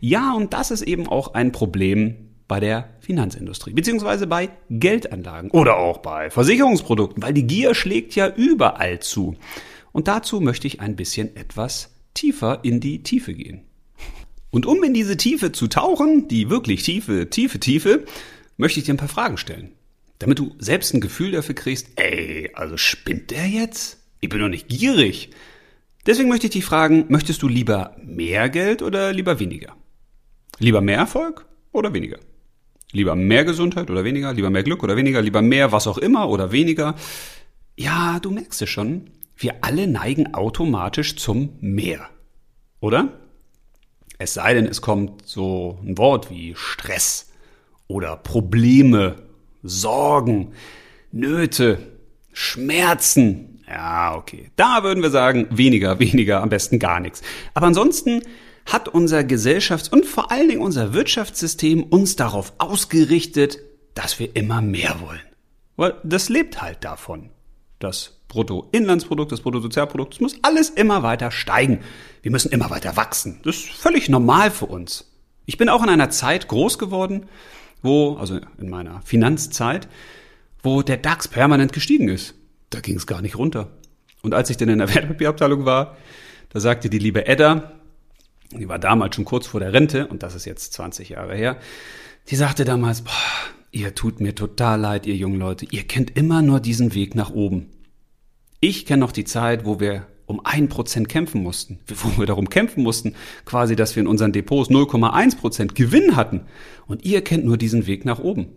Ja, 0.00 0.32
und 0.34 0.52
das 0.52 0.72
ist 0.72 0.82
eben 0.82 1.06
auch 1.06 1.34
ein 1.34 1.52
Problem 1.52 2.16
bei 2.48 2.58
der 2.58 2.90
Finanzindustrie, 2.98 3.72
beziehungsweise 3.72 4.26
bei 4.26 4.50
Geldanlagen 4.68 5.52
oder 5.52 5.76
auch 5.76 5.98
bei 5.98 6.30
Versicherungsprodukten, 6.30 7.22
weil 7.22 7.34
die 7.34 7.46
Gier 7.46 7.74
schlägt 7.74 8.16
ja 8.16 8.26
überall 8.34 8.98
zu. 8.98 9.36
Und 9.92 10.08
dazu 10.08 10.40
möchte 10.40 10.66
ich 10.66 10.80
ein 10.80 10.96
bisschen 10.96 11.36
etwas 11.36 11.94
tiefer 12.14 12.58
in 12.62 12.80
die 12.80 13.04
Tiefe 13.04 13.34
gehen. 13.34 13.69
Und 14.50 14.66
um 14.66 14.82
in 14.82 14.94
diese 14.94 15.16
Tiefe 15.16 15.52
zu 15.52 15.68
tauchen, 15.68 16.28
die 16.28 16.50
wirklich 16.50 16.82
tiefe, 16.82 17.30
tiefe, 17.30 17.60
tiefe, 17.60 18.04
möchte 18.56 18.80
ich 18.80 18.86
dir 18.86 18.94
ein 18.94 18.98
paar 18.98 19.08
Fragen 19.08 19.36
stellen. 19.36 19.72
Damit 20.18 20.38
du 20.38 20.54
selbst 20.58 20.92
ein 20.92 21.00
Gefühl 21.00 21.32
dafür 21.32 21.54
kriegst, 21.54 21.88
ey, 21.96 22.50
also 22.54 22.76
spinnt 22.76 23.30
der 23.30 23.46
jetzt? 23.46 23.98
Ich 24.20 24.28
bin 24.28 24.40
doch 24.40 24.48
nicht 24.48 24.68
gierig. 24.68 25.30
Deswegen 26.04 26.28
möchte 26.28 26.46
ich 26.46 26.52
dich 26.52 26.64
fragen, 26.64 27.06
möchtest 27.08 27.42
du 27.42 27.48
lieber 27.48 27.96
mehr 28.04 28.48
Geld 28.48 28.82
oder 28.82 29.12
lieber 29.12 29.38
weniger? 29.38 29.76
Lieber 30.58 30.80
mehr 30.80 30.98
Erfolg 30.98 31.46
oder 31.72 31.94
weniger? 31.94 32.18
Lieber 32.92 33.14
mehr 33.14 33.44
Gesundheit 33.44 33.90
oder 33.90 34.04
weniger? 34.04 34.32
Lieber 34.32 34.50
mehr 34.50 34.62
Glück 34.62 34.82
oder 34.82 34.96
weniger? 34.96 35.22
Lieber 35.22 35.42
mehr 35.42 35.72
was 35.72 35.86
auch 35.86 35.98
immer 35.98 36.28
oder 36.28 36.52
weniger? 36.52 36.96
Ja, 37.76 38.18
du 38.20 38.30
merkst 38.30 38.60
es 38.62 38.68
schon. 38.68 39.10
Wir 39.36 39.56
alle 39.62 39.86
neigen 39.86 40.34
automatisch 40.34 41.16
zum 41.16 41.56
Mehr. 41.60 42.10
Oder? 42.80 43.19
Es 44.20 44.34
sei 44.34 44.52
denn, 44.52 44.66
es 44.66 44.82
kommt 44.82 45.26
so 45.26 45.78
ein 45.82 45.96
Wort 45.96 46.28
wie 46.28 46.54
Stress 46.54 47.30
oder 47.88 48.16
Probleme, 48.16 49.16
Sorgen, 49.62 50.52
Nöte, 51.10 51.78
Schmerzen. 52.30 53.64
Ja, 53.66 54.14
okay. 54.14 54.50
Da 54.56 54.82
würden 54.82 55.02
wir 55.02 55.08
sagen, 55.08 55.46
weniger, 55.50 55.98
weniger, 56.00 56.42
am 56.42 56.50
besten 56.50 56.78
gar 56.78 57.00
nichts. 57.00 57.22
Aber 57.54 57.66
ansonsten 57.66 58.20
hat 58.66 58.88
unser 58.88 59.20
Gesellschafts- 59.20 59.88
und 59.88 60.04
vor 60.04 60.30
allen 60.30 60.50
Dingen 60.50 60.60
unser 60.60 60.92
Wirtschaftssystem 60.92 61.82
uns 61.84 62.14
darauf 62.14 62.52
ausgerichtet, 62.58 63.60
dass 63.94 64.18
wir 64.18 64.36
immer 64.36 64.60
mehr 64.60 65.00
wollen. 65.00 65.24
Weil 65.76 65.94
das 66.04 66.28
lebt 66.28 66.60
halt 66.60 66.84
davon. 66.84 67.30
Das 67.78 68.19
Bruttoinlandsprodukt, 68.30 69.32
das 69.32 69.42
Bruttosozialprodukt, 69.42 70.14
das 70.14 70.20
muss 70.20 70.36
alles 70.42 70.70
immer 70.70 71.02
weiter 71.02 71.30
steigen. 71.30 71.80
Wir 72.22 72.30
müssen 72.30 72.50
immer 72.50 72.70
weiter 72.70 72.96
wachsen. 72.96 73.40
Das 73.42 73.56
ist 73.56 73.68
völlig 73.68 74.08
normal 74.08 74.50
für 74.50 74.66
uns. 74.66 75.12
Ich 75.44 75.58
bin 75.58 75.68
auch 75.68 75.82
in 75.82 75.90
einer 75.90 76.10
Zeit 76.10 76.48
groß 76.48 76.78
geworden, 76.78 77.26
wo, 77.82 78.16
also 78.16 78.38
in 78.58 78.70
meiner 78.70 79.02
Finanzzeit, 79.02 79.88
wo 80.62 80.80
der 80.82 80.96
DAX 80.96 81.28
permanent 81.28 81.72
gestiegen 81.72 82.08
ist. 82.08 82.34
Da 82.70 82.80
ging 82.80 82.96
es 82.96 83.06
gar 83.06 83.20
nicht 83.20 83.36
runter. 83.36 83.68
Und 84.22 84.32
als 84.32 84.48
ich 84.48 84.56
dann 84.56 84.68
in 84.68 84.78
der 84.78 84.94
Wertpapierabteilung 84.94 85.64
war, 85.64 85.96
da 86.50 86.60
sagte 86.60 86.88
die 86.88 86.98
liebe 86.98 87.26
Edda, 87.26 87.72
die 88.52 88.68
war 88.68 88.78
damals 88.78 89.16
schon 89.16 89.24
kurz 89.24 89.48
vor 89.48 89.60
der 89.60 89.72
Rente, 89.72 90.06
und 90.06 90.22
das 90.22 90.34
ist 90.34 90.44
jetzt 90.44 90.72
20 90.72 91.10
Jahre 91.10 91.34
her, 91.34 91.58
die 92.28 92.36
sagte 92.36 92.64
damals, 92.64 93.02
boah, 93.02 93.12
ihr 93.72 93.94
tut 93.94 94.20
mir 94.20 94.36
total 94.36 94.80
leid, 94.80 95.06
ihr 95.06 95.16
jungen 95.16 95.40
Leute, 95.40 95.66
ihr 95.70 95.82
kennt 95.82 96.16
immer 96.16 96.42
nur 96.42 96.60
diesen 96.60 96.94
Weg 96.94 97.16
nach 97.16 97.30
oben. 97.30 97.70
Ich 98.60 98.84
kenne 98.84 99.00
noch 99.00 99.12
die 99.12 99.24
Zeit, 99.24 99.64
wo 99.64 99.80
wir 99.80 100.06
um 100.26 100.40
ein 100.44 100.68
Prozent 100.68 101.08
kämpfen 101.08 101.42
mussten, 101.42 101.80
wo 101.88 102.20
wir 102.20 102.26
darum 102.26 102.50
kämpfen 102.50 102.82
mussten, 102.82 103.14
quasi, 103.46 103.74
dass 103.74 103.96
wir 103.96 104.02
in 104.02 104.06
unseren 104.06 104.32
Depots 104.32 104.70
0,1 104.70 105.38
Prozent 105.38 105.74
Gewinn 105.74 106.14
hatten. 106.14 106.42
Und 106.86 107.04
ihr 107.04 107.24
kennt 107.24 107.46
nur 107.46 107.56
diesen 107.56 107.86
Weg 107.86 108.04
nach 108.04 108.18
oben. 108.18 108.48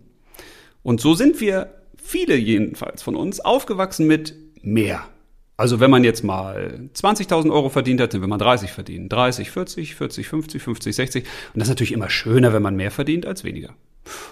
Und 0.82 1.00
so 1.00 1.14
sind 1.14 1.40
wir, 1.40 1.74
viele 1.96 2.36
jedenfalls 2.36 3.02
von 3.02 3.16
uns, 3.16 3.40
aufgewachsen 3.40 4.06
mit 4.06 4.34
mehr. 4.62 5.08
Also 5.56 5.80
wenn 5.80 5.90
man 5.90 6.04
jetzt 6.04 6.22
mal 6.22 6.90
20.000 6.94 7.50
Euro 7.50 7.70
verdient 7.70 8.00
hat, 8.00 8.12
dann 8.12 8.20
will 8.20 8.28
man 8.28 8.38
30 8.38 8.72
verdienen. 8.72 9.08
30, 9.08 9.50
40, 9.50 9.94
40, 9.94 10.28
50, 10.28 10.62
50, 10.62 10.96
60. 10.96 11.24
Und 11.24 11.60
das 11.60 11.68
ist 11.68 11.70
natürlich 11.70 11.92
immer 11.92 12.10
schöner, 12.10 12.52
wenn 12.52 12.62
man 12.62 12.76
mehr 12.76 12.90
verdient 12.90 13.24
als 13.24 13.42
weniger. 13.42 13.74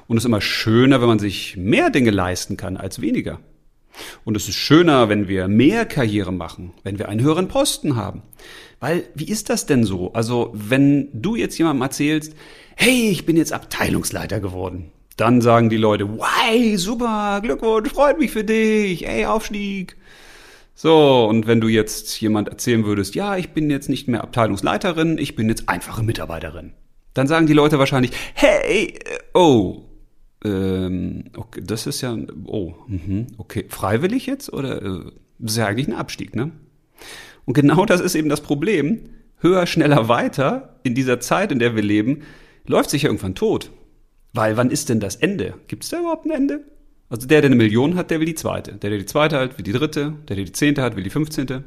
Und 0.06 0.18
es 0.18 0.24
ist 0.24 0.28
immer 0.28 0.40
schöner, 0.42 1.00
wenn 1.00 1.08
man 1.08 1.18
sich 1.18 1.56
mehr 1.56 1.90
Dinge 1.90 2.10
leisten 2.10 2.58
kann 2.58 2.76
als 2.76 3.00
weniger. 3.00 3.40
Und 4.24 4.36
es 4.36 4.48
ist 4.48 4.56
schöner, 4.56 5.08
wenn 5.08 5.28
wir 5.28 5.48
mehr 5.48 5.84
Karriere 5.84 6.32
machen, 6.32 6.72
wenn 6.82 6.98
wir 6.98 7.08
einen 7.08 7.22
höheren 7.22 7.48
Posten 7.48 7.96
haben, 7.96 8.22
Weil, 8.80 9.04
wie 9.14 9.28
ist 9.28 9.48
das 9.48 9.66
denn 9.66 9.84
so? 9.84 10.12
Also, 10.12 10.50
wenn 10.54 11.08
du 11.12 11.36
jetzt 11.36 11.56
jemandem 11.56 11.82
erzählst, 11.82 12.34
hey, 12.74 13.10
ich 13.10 13.24
bin 13.26 13.36
jetzt 13.36 13.52
Abteilungsleiter 13.52 14.40
geworden, 14.40 14.90
dann 15.16 15.40
sagen 15.40 15.68
die 15.68 15.76
Leute, 15.76 16.18
wow, 16.18 16.78
super, 16.78 17.40
Glückwunsch, 17.42 17.90
freut 17.90 18.18
mich 18.18 18.32
für 18.32 18.42
dich, 18.42 19.06
ey, 19.06 19.24
Aufstieg. 19.26 19.96
So, 20.74 21.26
und 21.26 21.46
wenn 21.46 21.60
du 21.60 21.68
jetzt 21.68 22.20
jemand 22.20 22.48
erzählen 22.48 22.84
würdest, 22.84 23.14
ja, 23.14 23.36
ich 23.36 23.50
bin 23.50 23.70
jetzt 23.70 23.88
nicht 23.88 24.08
mehr 24.08 24.24
Abteilungsleiterin, 24.24 25.16
ich 25.18 25.36
bin 25.36 25.48
jetzt 25.48 25.68
einfache 25.68 26.02
Mitarbeiterin, 26.02 26.72
dann 27.14 27.28
sagen 27.28 27.46
die 27.46 27.52
Leute 27.52 27.78
wahrscheinlich, 27.78 28.10
hey, 28.34 28.98
äh, 28.98 29.18
oh, 29.34 29.84
ähm, 30.44 31.24
okay, 31.36 31.60
das 31.64 31.86
ist 31.86 32.00
ja, 32.00 32.16
oh, 32.46 32.74
mh, 32.86 33.26
okay, 33.38 33.66
freiwillig 33.68 34.26
jetzt 34.26 34.52
oder 34.52 34.82
äh, 34.82 35.10
ist 35.38 35.56
ja 35.56 35.66
eigentlich 35.66 35.88
ein 35.88 35.94
Abstieg, 35.94 36.34
ne? 36.34 36.52
Und 37.44 37.54
genau 37.54 37.84
das 37.84 38.00
ist 38.00 38.14
eben 38.14 38.28
das 38.28 38.40
Problem. 38.40 39.00
Höher, 39.38 39.66
schneller, 39.66 40.08
weiter 40.08 40.78
in 40.84 40.94
dieser 40.94 41.18
Zeit, 41.18 41.50
in 41.50 41.58
der 41.58 41.74
wir 41.74 41.82
leben, 41.82 42.22
läuft 42.66 42.90
sich 42.90 43.02
ja 43.02 43.08
irgendwann 43.08 43.34
tot. 43.34 43.70
Weil 44.32 44.56
wann 44.56 44.70
ist 44.70 44.88
denn 44.88 45.00
das 45.00 45.16
Ende? 45.16 45.54
Gibt 45.66 45.82
es 45.82 45.90
da 45.90 45.98
überhaupt 45.98 46.26
ein 46.26 46.30
Ende? 46.30 46.64
Also 47.08 47.26
der, 47.26 47.40
der 47.40 47.48
eine 47.48 47.56
Million 47.56 47.96
hat, 47.96 48.10
der 48.10 48.20
will 48.20 48.26
die 48.26 48.36
zweite. 48.36 48.74
Der, 48.74 48.90
der 48.90 49.00
die 49.00 49.06
zweite 49.06 49.38
hat, 49.38 49.58
will 49.58 49.64
die 49.64 49.72
dritte. 49.72 50.14
Der, 50.28 50.36
der 50.36 50.44
die 50.44 50.52
zehnte 50.52 50.82
hat, 50.82 50.96
will 50.96 51.02
die 51.02 51.10
fünfzehnte. 51.10 51.64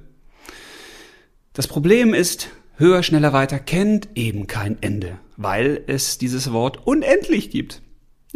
Das 1.53 1.67
Problem 1.67 2.13
ist, 2.13 2.49
höher, 2.77 3.03
schneller, 3.03 3.33
weiter 3.33 3.59
kennt 3.59 4.07
eben 4.15 4.47
kein 4.47 4.81
Ende, 4.81 5.19
weil 5.37 5.83
es 5.87 6.17
dieses 6.17 6.51
Wort 6.53 6.87
unendlich 6.87 7.49
gibt. 7.49 7.81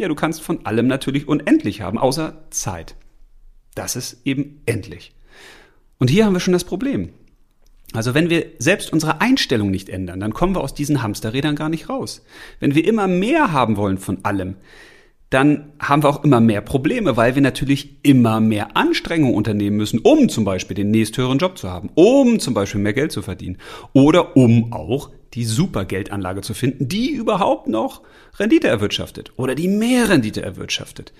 Ja, 0.00 0.08
du 0.08 0.14
kannst 0.14 0.40
von 0.40 0.64
allem 0.64 0.86
natürlich 0.86 1.28
unendlich 1.28 1.82
haben, 1.82 1.98
außer 1.98 2.44
Zeit. 2.48 2.94
Das 3.74 3.96
ist 3.96 4.22
eben 4.24 4.62
endlich. 4.64 5.12
Und 5.98 6.08
hier 6.08 6.24
haben 6.24 6.32
wir 6.32 6.40
schon 6.40 6.54
das 6.54 6.64
Problem. 6.64 7.10
Also 7.92 8.14
wenn 8.14 8.30
wir 8.30 8.46
selbst 8.56 8.94
unsere 8.94 9.20
Einstellung 9.20 9.70
nicht 9.70 9.90
ändern, 9.90 10.18
dann 10.18 10.32
kommen 10.32 10.54
wir 10.54 10.62
aus 10.62 10.72
diesen 10.72 11.02
Hamsterrädern 11.02 11.54
gar 11.54 11.68
nicht 11.68 11.90
raus. 11.90 12.24
Wenn 12.60 12.74
wir 12.74 12.86
immer 12.86 13.08
mehr 13.08 13.52
haben 13.52 13.76
wollen 13.76 13.98
von 13.98 14.24
allem, 14.24 14.56
dann 15.28 15.74
haben 15.78 16.02
wir 16.02 16.08
auch 16.08 16.24
immer 16.24 16.40
mehr 16.40 16.62
Probleme, 16.62 17.18
weil 17.18 17.34
wir 17.34 17.42
natürlich 17.42 17.98
immer 18.02 18.40
mehr 18.40 18.78
Anstrengungen 18.78 19.34
unternehmen 19.34 19.76
müssen, 19.76 19.98
um 19.98 20.30
zum 20.30 20.46
Beispiel 20.46 20.76
den 20.76 20.90
nächsthöheren 20.90 21.36
Job 21.36 21.58
zu 21.58 21.68
haben, 21.68 21.90
um 21.94 22.40
zum 22.40 22.54
Beispiel 22.54 22.80
mehr 22.80 22.94
Geld 22.94 23.12
zu 23.12 23.20
verdienen 23.20 23.58
oder 23.92 24.34
um 24.34 24.72
auch 24.72 25.10
die 25.34 25.44
Supergeldanlage 25.44 26.40
zu 26.40 26.54
finden, 26.54 26.88
die 26.88 27.10
überhaupt 27.10 27.68
noch 27.68 28.02
Rendite 28.38 28.68
erwirtschaftet 28.68 29.32
oder 29.36 29.54
die 29.54 29.68
mehr 29.68 30.08
Rendite 30.08 30.42
erwirtschaftet. 30.42 31.12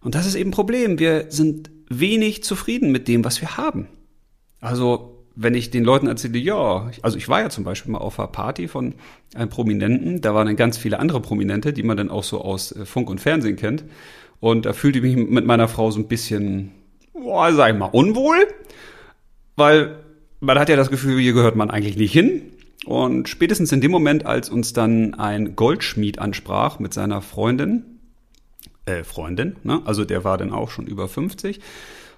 Und 0.00 0.14
das 0.14 0.26
ist 0.26 0.34
eben 0.34 0.50
ein 0.50 0.54
Problem. 0.54 0.98
Wir 0.98 1.26
sind 1.28 1.70
wenig 1.88 2.44
zufrieden 2.44 2.92
mit 2.92 3.08
dem, 3.08 3.24
was 3.24 3.40
wir 3.40 3.56
haben. 3.56 3.88
Also 4.60 5.24
wenn 5.40 5.54
ich 5.54 5.70
den 5.70 5.84
Leuten 5.84 6.08
erzähle, 6.08 6.38
ja, 6.38 6.90
also 7.02 7.16
ich 7.16 7.28
war 7.28 7.40
ja 7.40 7.48
zum 7.48 7.62
Beispiel 7.62 7.92
mal 7.92 7.98
auf 7.98 8.18
einer 8.18 8.26
Party 8.28 8.66
von 8.66 8.94
einem 9.34 9.48
Prominenten, 9.48 10.20
da 10.20 10.34
waren 10.34 10.48
dann 10.48 10.56
ganz 10.56 10.76
viele 10.76 10.98
andere 10.98 11.20
Prominente, 11.20 11.72
die 11.72 11.84
man 11.84 11.96
dann 11.96 12.10
auch 12.10 12.24
so 12.24 12.40
aus 12.40 12.72
äh, 12.72 12.84
Funk 12.84 13.08
und 13.08 13.20
Fernsehen 13.20 13.54
kennt. 13.54 13.84
Und 14.40 14.66
da 14.66 14.72
fühlte 14.72 14.98
ich 14.98 15.04
mich 15.04 15.16
mit 15.16 15.46
meiner 15.46 15.68
Frau 15.68 15.90
so 15.92 16.00
ein 16.00 16.08
bisschen, 16.08 16.72
boah, 17.12 17.52
sag 17.52 17.72
ich 17.72 17.78
mal, 17.78 17.86
unwohl, 17.86 18.48
weil 19.54 19.98
man 20.40 20.58
hat 20.58 20.68
ja 20.68 20.76
das 20.76 20.90
Gefühl, 20.90 21.20
hier 21.20 21.32
gehört 21.32 21.56
man 21.56 21.70
eigentlich 21.70 21.96
nicht 21.96 22.12
hin. 22.12 22.42
Und 22.86 23.28
spätestens 23.28 23.72
in 23.72 23.80
dem 23.80 23.90
Moment, 23.90 24.24
als 24.24 24.48
uns 24.50 24.72
dann 24.72 25.14
ein 25.14 25.56
Goldschmied 25.56 26.18
ansprach 26.18 26.78
mit 26.78 26.94
seiner 26.94 27.22
Freundin, 27.22 27.84
äh, 28.86 29.04
Freundin, 29.04 29.56
ne? 29.64 29.82
also 29.84 30.04
der 30.04 30.24
war 30.24 30.38
dann 30.38 30.52
auch 30.52 30.70
schon 30.70 30.86
über 30.86 31.08
50, 31.08 31.60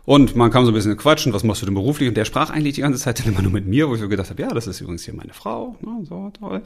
und 0.04 0.34
man 0.34 0.50
kam 0.50 0.64
so 0.64 0.72
ein 0.72 0.74
bisschen 0.74 0.96
quatschen, 0.96 1.32
was 1.32 1.44
machst 1.44 1.62
du 1.62 1.66
denn 1.66 1.74
beruflich? 1.74 2.08
Und 2.08 2.16
der 2.16 2.24
sprach 2.24 2.50
eigentlich 2.50 2.74
die 2.74 2.80
ganze 2.80 2.98
Zeit 2.98 3.20
dann 3.20 3.28
immer 3.28 3.42
nur 3.42 3.52
mit 3.52 3.66
mir, 3.66 3.88
wo 3.88 3.94
ich 3.94 4.00
so 4.00 4.08
gedacht 4.08 4.30
habe, 4.30 4.42
ja, 4.42 4.48
das 4.48 4.66
ist 4.66 4.80
übrigens 4.80 5.04
hier 5.04 5.14
meine 5.14 5.34
Frau. 5.34 5.76
Ne, 5.80 6.04
so 6.08 6.32
toll. 6.38 6.62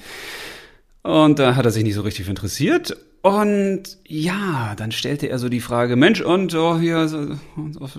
Und 1.02 1.38
da 1.38 1.54
hat 1.54 1.64
er 1.64 1.70
sich 1.70 1.84
nicht 1.84 1.94
so 1.94 2.02
richtig 2.02 2.28
interessiert. 2.28 2.96
Und 3.20 3.98
ja, 4.06 4.74
dann 4.76 4.92
stellte 4.92 5.26
er 5.26 5.38
so 5.38 5.48
die 5.48 5.60
Frage, 5.60 5.96
Mensch, 5.96 6.20
und 6.20 6.54
oh, 6.54 6.78
hier, 6.78 7.08
so, 7.08 7.36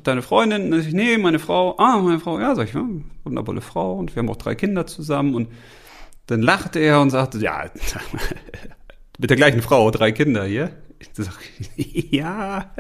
deine 0.04 0.22
Freundin? 0.22 0.74
Und 0.74 0.80
ich, 0.80 0.94
nee, 0.94 1.18
meine 1.18 1.40
Frau. 1.40 1.76
Ah, 1.78 2.00
meine 2.00 2.20
Frau, 2.20 2.40
ja, 2.40 2.56
sag 2.56 2.68
ich, 2.68 2.74
ja, 2.74 2.84
wundervolle 3.24 3.62
Frau. 3.62 3.96
Und 3.96 4.16
wir 4.16 4.22
haben 4.22 4.30
auch 4.30 4.38
drei 4.38 4.56
Kinder 4.56 4.88
zusammen. 4.88 5.36
Und 5.36 5.50
dann 6.28 6.42
lachte 6.42 6.80
er 6.80 7.02
und 7.02 7.10
sagte, 7.10 7.38
ja, 7.40 7.70
mit 9.20 9.30
der 9.30 9.38
gleichen 9.38 9.62
Frau, 9.62 9.92
drei 9.92 10.12
Kinder 10.12 10.46
hier. 10.46 10.72
Ich 11.00 11.10
sag, 11.14 11.38
ja. 11.76 12.74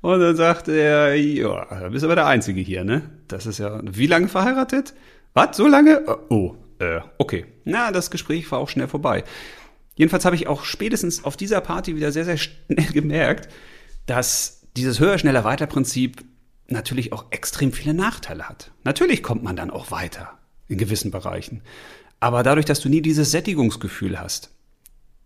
Und 0.00 0.20
dann 0.20 0.36
sagte 0.36 0.72
er, 0.72 1.14
ja, 1.14 1.66
da 1.68 1.88
bist 1.88 2.04
aber 2.04 2.14
der 2.14 2.26
Einzige 2.26 2.60
hier, 2.60 2.84
ne? 2.84 3.02
Das 3.28 3.46
ist 3.46 3.58
ja, 3.58 3.80
wie 3.84 4.06
lange 4.06 4.28
verheiratet? 4.28 4.94
Was, 5.34 5.56
so 5.56 5.66
lange? 5.68 6.02
Oh, 6.30 6.56
äh, 6.78 7.00
okay. 7.18 7.46
Na, 7.64 7.92
das 7.92 8.10
Gespräch 8.10 8.50
war 8.50 8.58
auch 8.58 8.68
schnell 8.68 8.88
vorbei. 8.88 9.24
Jedenfalls 9.94 10.24
habe 10.24 10.36
ich 10.36 10.46
auch 10.46 10.64
spätestens 10.64 11.24
auf 11.24 11.36
dieser 11.36 11.60
Party 11.60 11.94
wieder 11.94 12.12
sehr, 12.12 12.24
sehr 12.24 12.38
schnell 12.38 12.86
gemerkt, 12.92 13.48
dass 14.06 14.62
dieses 14.76 14.98
höher, 14.98 15.18
schneller, 15.18 15.44
weiter 15.44 15.66
Prinzip 15.66 16.24
natürlich 16.68 17.12
auch 17.12 17.26
extrem 17.30 17.72
viele 17.72 17.92
Nachteile 17.94 18.48
hat. 18.48 18.70
Natürlich 18.84 19.22
kommt 19.22 19.42
man 19.42 19.56
dann 19.56 19.70
auch 19.70 19.90
weiter 19.90 20.38
in 20.68 20.78
gewissen 20.78 21.10
Bereichen. 21.10 21.62
Aber 22.20 22.42
dadurch, 22.42 22.66
dass 22.66 22.80
du 22.80 22.88
nie 22.88 23.00
dieses 23.00 23.30
Sättigungsgefühl 23.30 24.20
hast, 24.20 24.50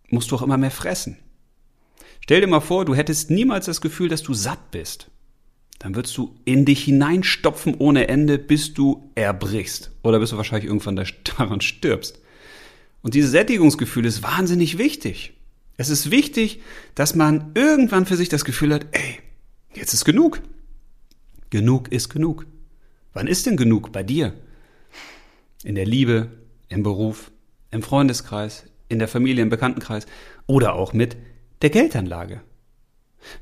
musst 0.08 0.30
du 0.30 0.36
auch 0.36 0.42
immer 0.42 0.56
mehr 0.56 0.70
fressen. 0.70 1.18
Stell 2.20 2.40
dir 2.40 2.46
mal 2.46 2.60
vor, 2.60 2.84
du 2.84 2.94
hättest 2.94 3.30
niemals 3.30 3.66
das 3.66 3.80
Gefühl, 3.80 4.08
dass 4.08 4.22
du 4.22 4.32
satt 4.32 4.70
bist. 4.70 5.10
Dann 5.80 5.94
würdest 5.94 6.16
du 6.16 6.34
in 6.44 6.64
dich 6.64 6.84
hineinstopfen 6.84 7.74
ohne 7.74 8.08
Ende, 8.08 8.38
bis 8.38 8.72
du 8.72 9.10
erbrichst. 9.14 9.90
Oder 10.02 10.20
bis 10.20 10.30
du 10.30 10.36
wahrscheinlich 10.36 10.68
irgendwann 10.68 10.96
daran 11.36 11.60
stirbst. 11.60 12.20
Und 13.02 13.14
dieses 13.14 13.32
Sättigungsgefühl 13.32 14.06
ist 14.06 14.22
wahnsinnig 14.22 14.78
wichtig. 14.78 15.34
Es 15.76 15.90
ist 15.90 16.10
wichtig, 16.10 16.62
dass 16.94 17.14
man 17.14 17.50
irgendwann 17.54 18.06
für 18.06 18.16
sich 18.16 18.28
das 18.28 18.44
Gefühl 18.44 18.72
hat, 18.72 18.86
ey, 18.92 19.18
jetzt 19.74 19.92
ist 19.92 20.04
genug. 20.04 20.40
Genug 21.50 21.92
ist 21.92 22.08
genug. 22.08 22.46
Wann 23.12 23.26
ist 23.26 23.46
denn 23.46 23.56
genug 23.56 23.92
bei 23.92 24.02
dir? 24.02 24.32
In 25.64 25.74
der 25.74 25.84
Liebe, 25.86 26.30
im 26.68 26.82
Beruf, 26.82 27.30
im 27.70 27.82
Freundeskreis, 27.82 28.64
in 28.88 28.98
der 28.98 29.08
Familie, 29.08 29.42
im 29.42 29.50
Bekanntenkreis 29.50 30.06
oder 30.46 30.74
auch 30.74 30.92
mit 30.92 31.16
der 31.62 31.70
Geldanlage. 31.70 32.42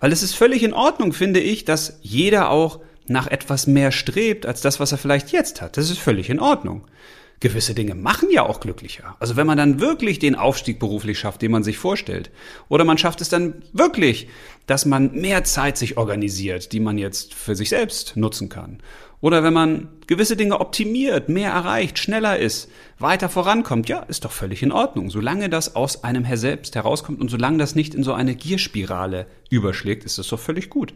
Weil 0.00 0.12
es 0.12 0.22
ist 0.22 0.34
völlig 0.34 0.62
in 0.62 0.72
Ordnung, 0.72 1.12
finde 1.12 1.40
ich, 1.40 1.64
dass 1.64 1.98
jeder 2.02 2.50
auch 2.50 2.80
nach 3.06 3.26
etwas 3.26 3.66
mehr 3.66 3.90
strebt 3.90 4.46
als 4.46 4.60
das, 4.60 4.78
was 4.80 4.92
er 4.92 4.98
vielleicht 4.98 5.32
jetzt 5.32 5.60
hat. 5.60 5.76
Das 5.76 5.90
ist 5.90 5.98
völlig 5.98 6.30
in 6.30 6.40
Ordnung. 6.40 6.86
Gewisse 7.42 7.74
Dinge 7.74 7.96
machen 7.96 8.28
ja 8.30 8.44
auch 8.46 8.60
glücklicher. 8.60 9.16
Also 9.18 9.34
wenn 9.34 9.48
man 9.48 9.58
dann 9.58 9.80
wirklich 9.80 10.20
den 10.20 10.36
Aufstieg 10.36 10.78
beruflich 10.78 11.18
schafft, 11.18 11.42
den 11.42 11.50
man 11.50 11.64
sich 11.64 11.76
vorstellt. 11.76 12.30
Oder 12.68 12.84
man 12.84 12.98
schafft 12.98 13.20
es 13.20 13.30
dann 13.30 13.64
wirklich, 13.72 14.28
dass 14.68 14.86
man 14.86 15.10
mehr 15.10 15.42
Zeit 15.42 15.76
sich 15.76 15.96
organisiert, 15.96 16.70
die 16.72 16.78
man 16.78 16.98
jetzt 16.98 17.34
für 17.34 17.56
sich 17.56 17.68
selbst 17.68 18.16
nutzen 18.16 18.48
kann. 18.48 18.78
Oder 19.20 19.42
wenn 19.42 19.52
man 19.52 19.88
gewisse 20.06 20.36
Dinge 20.36 20.60
optimiert, 20.60 21.28
mehr 21.28 21.50
erreicht, 21.50 21.98
schneller 21.98 22.38
ist, 22.38 22.70
weiter 23.00 23.28
vorankommt, 23.28 23.88
ja, 23.88 23.98
ist 24.04 24.24
doch 24.24 24.30
völlig 24.30 24.62
in 24.62 24.70
Ordnung. 24.70 25.10
Solange 25.10 25.48
das 25.48 25.74
aus 25.74 26.04
einem 26.04 26.22
her 26.22 26.36
selbst 26.36 26.76
herauskommt 26.76 27.20
und 27.20 27.28
solange 27.28 27.58
das 27.58 27.74
nicht 27.74 27.96
in 27.96 28.04
so 28.04 28.12
eine 28.12 28.36
Gierspirale 28.36 29.26
überschlägt, 29.50 30.04
ist 30.04 30.18
das 30.18 30.28
doch 30.28 30.38
völlig 30.38 30.70
gut. 30.70 30.94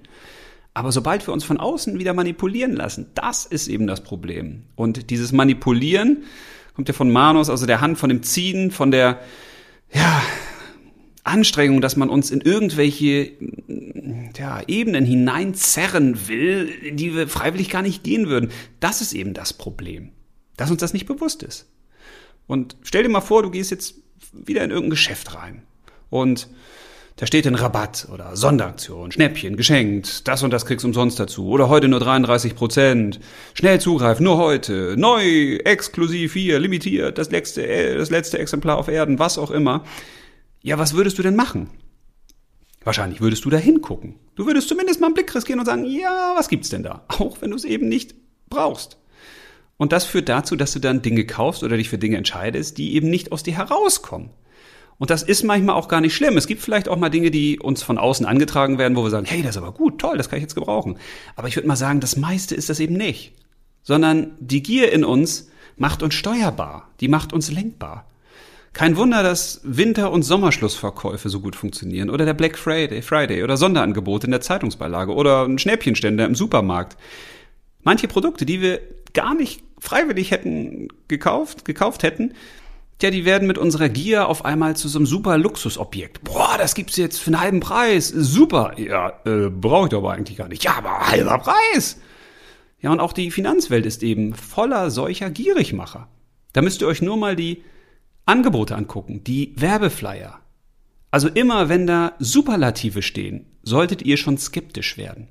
Aber 0.76 0.92
sobald 0.92 1.26
wir 1.26 1.32
uns 1.32 1.42
von 1.42 1.56
außen 1.56 1.98
wieder 1.98 2.12
manipulieren 2.12 2.76
lassen, 2.76 3.06
das 3.14 3.46
ist 3.46 3.66
eben 3.66 3.86
das 3.86 4.02
Problem. 4.02 4.64
Und 4.74 5.08
dieses 5.08 5.32
Manipulieren 5.32 6.24
kommt 6.74 6.88
ja 6.88 6.92
von 6.92 7.10
Manus, 7.10 7.48
also 7.48 7.64
der 7.64 7.80
Hand, 7.80 7.96
von 7.96 8.10
dem 8.10 8.22
Ziehen, 8.22 8.70
von 8.70 8.90
der, 8.90 9.18
ja, 9.90 10.22
Anstrengung, 11.24 11.80
dass 11.80 11.96
man 11.96 12.10
uns 12.10 12.30
in 12.30 12.42
irgendwelche 12.42 13.32
ja, 14.36 14.60
Ebenen 14.66 15.06
hineinzerren 15.06 16.28
will, 16.28 16.92
die 16.92 17.16
wir 17.16 17.26
freiwillig 17.26 17.70
gar 17.70 17.80
nicht 17.80 18.04
gehen 18.04 18.28
würden. 18.28 18.50
Das 18.78 19.00
ist 19.00 19.14
eben 19.14 19.32
das 19.32 19.54
Problem, 19.54 20.10
dass 20.58 20.70
uns 20.70 20.80
das 20.80 20.92
nicht 20.92 21.06
bewusst 21.06 21.42
ist. 21.42 21.70
Und 22.46 22.76
stell 22.82 23.02
dir 23.02 23.08
mal 23.08 23.22
vor, 23.22 23.42
du 23.42 23.50
gehst 23.50 23.70
jetzt 23.70 23.94
wieder 24.30 24.62
in 24.62 24.70
irgendein 24.70 24.90
Geschäft 24.90 25.34
rein 25.34 25.62
und 26.10 26.48
da 27.16 27.26
steht 27.26 27.46
ein 27.46 27.54
Rabatt 27.54 28.08
oder 28.12 28.36
Sonderaktion, 28.36 29.10
Schnäppchen, 29.10 29.56
geschenkt, 29.56 30.28
das 30.28 30.42
und 30.42 30.50
das 30.50 30.66
kriegst 30.66 30.84
du 30.84 30.88
umsonst 30.88 31.18
dazu 31.18 31.48
oder 31.48 31.70
heute 31.70 31.88
nur 31.88 31.98
33 31.98 32.54
Prozent, 32.54 33.20
schnell 33.54 33.80
zugreifen, 33.80 34.22
nur 34.22 34.36
heute, 34.36 34.96
neu, 34.98 35.56
exklusiv 35.64 36.34
hier, 36.34 36.58
limitiert, 36.58 37.16
das 37.16 37.30
letzte, 37.30 37.96
das 37.96 38.10
letzte 38.10 38.38
Exemplar 38.38 38.76
auf 38.76 38.88
Erden, 38.88 39.18
was 39.18 39.38
auch 39.38 39.50
immer. 39.50 39.82
Ja, 40.62 40.78
was 40.78 40.92
würdest 40.92 41.18
du 41.18 41.22
denn 41.22 41.36
machen? 41.36 41.70
Wahrscheinlich 42.84 43.22
würdest 43.22 43.46
du 43.46 43.50
da 43.50 43.56
hingucken. 43.56 44.16
Du 44.34 44.46
würdest 44.46 44.68
zumindest 44.68 45.00
mal 45.00 45.06
einen 45.06 45.14
Blick 45.14 45.34
riskieren 45.34 45.60
und 45.60 45.66
sagen, 45.66 45.86
ja, 45.86 46.34
was 46.36 46.48
gibt's 46.48 46.68
denn 46.68 46.82
da? 46.82 47.06
Auch 47.08 47.40
wenn 47.40 47.50
du 47.50 47.56
es 47.56 47.64
eben 47.64 47.88
nicht 47.88 48.14
brauchst. 48.50 48.98
Und 49.78 49.92
das 49.92 50.04
führt 50.04 50.28
dazu, 50.28 50.54
dass 50.54 50.72
du 50.72 50.80
dann 50.80 51.02
Dinge 51.02 51.24
kaufst 51.24 51.62
oder 51.62 51.78
dich 51.78 51.88
für 51.88 51.98
Dinge 51.98 52.18
entscheidest, 52.18 52.76
die 52.76 52.94
eben 52.94 53.08
nicht 53.08 53.32
aus 53.32 53.42
dir 53.42 53.56
herauskommen. 53.56 54.30
Und 54.98 55.10
das 55.10 55.22
ist 55.22 55.42
manchmal 55.42 55.74
auch 55.74 55.88
gar 55.88 56.00
nicht 56.00 56.14
schlimm. 56.14 56.36
Es 56.36 56.46
gibt 56.46 56.62
vielleicht 56.62 56.88
auch 56.88 56.96
mal 56.96 57.10
Dinge, 57.10 57.30
die 57.30 57.58
uns 57.58 57.82
von 57.82 57.98
außen 57.98 58.24
angetragen 58.24 58.78
werden, 58.78 58.96
wo 58.96 59.02
wir 59.02 59.10
sagen, 59.10 59.26
hey, 59.26 59.42
das 59.42 59.56
ist 59.56 59.62
aber 59.62 59.72
gut, 59.72 59.98
toll, 59.98 60.16
das 60.16 60.28
kann 60.28 60.38
ich 60.38 60.42
jetzt 60.42 60.54
gebrauchen. 60.54 60.98
Aber 61.34 61.48
ich 61.48 61.56
würde 61.56 61.68
mal 61.68 61.76
sagen, 61.76 62.00
das 62.00 62.16
meiste 62.16 62.54
ist 62.54 62.70
das 62.70 62.80
eben 62.80 62.94
nicht. 62.94 63.32
Sondern 63.82 64.32
die 64.40 64.62
Gier 64.62 64.92
in 64.92 65.04
uns 65.04 65.50
macht 65.76 66.02
uns 66.02 66.14
steuerbar, 66.14 66.88
die 67.00 67.08
macht 67.08 67.32
uns 67.32 67.52
lenkbar. 67.52 68.06
Kein 68.72 68.96
Wunder, 68.96 69.22
dass 69.22 69.60
Winter- 69.64 70.10
und 70.10 70.22
Sommerschlussverkäufe 70.22 71.28
so 71.30 71.40
gut 71.40 71.56
funktionieren 71.56 72.10
oder 72.10 72.26
der 72.26 72.34
Black 72.34 72.58
Friday, 72.58 73.00
Friday 73.00 73.42
oder 73.42 73.56
Sonderangebote 73.56 74.26
in 74.26 74.32
der 74.32 74.42
Zeitungsbeilage 74.42 75.14
oder 75.14 75.44
ein 75.44 75.58
Schnäppchenständer 75.58 76.26
im 76.26 76.34
Supermarkt. 76.34 76.98
Manche 77.82 78.06
Produkte, 78.06 78.44
die 78.44 78.60
wir 78.60 78.80
gar 79.14 79.34
nicht 79.34 79.62
freiwillig 79.78 80.30
hätten 80.30 80.88
gekauft, 81.08 81.64
gekauft 81.64 82.02
hätten, 82.02 82.34
ja, 83.02 83.10
die 83.10 83.24
werden 83.24 83.46
mit 83.46 83.58
unserer 83.58 83.88
Gier 83.88 84.28
auf 84.28 84.44
einmal 84.44 84.76
zu 84.76 84.88
so 84.88 84.98
einem 84.98 85.06
super 85.06 85.36
Luxusobjekt. 85.36 86.24
Boah, 86.24 86.56
das 86.56 86.74
gibt's 86.74 86.96
jetzt 86.96 87.18
für 87.18 87.28
einen 87.28 87.40
halben 87.40 87.60
Preis. 87.60 88.08
Super. 88.08 88.72
Ja, 88.78 89.20
äh, 89.26 89.50
brauche 89.50 89.88
ich 89.88 89.94
aber 89.94 90.12
eigentlich 90.12 90.38
gar 90.38 90.48
nicht. 90.48 90.64
Ja, 90.64 90.78
aber 90.78 91.06
halber 91.06 91.38
Preis. 91.38 92.00
Ja, 92.80 92.92
und 92.92 93.00
auch 93.00 93.12
die 93.12 93.30
Finanzwelt 93.30 93.84
ist 93.84 94.02
eben 94.02 94.32
voller 94.32 94.90
solcher 94.90 95.30
Gierigmacher. 95.30 96.08
Da 96.52 96.62
müsst 96.62 96.80
ihr 96.80 96.86
euch 96.86 97.02
nur 97.02 97.18
mal 97.18 97.36
die 97.36 97.62
Angebote 98.24 98.74
angucken, 98.74 99.22
die 99.24 99.52
Werbeflyer. 99.56 100.40
Also 101.10 101.28
immer 101.28 101.68
wenn 101.68 101.86
da 101.86 102.14
Superlative 102.18 103.02
stehen, 103.02 103.46
solltet 103.62 104.02
ihr 104.02 104.16
schon 104.16 104.38
skeptisch 104.38 104.96
werden. 104.96 105.28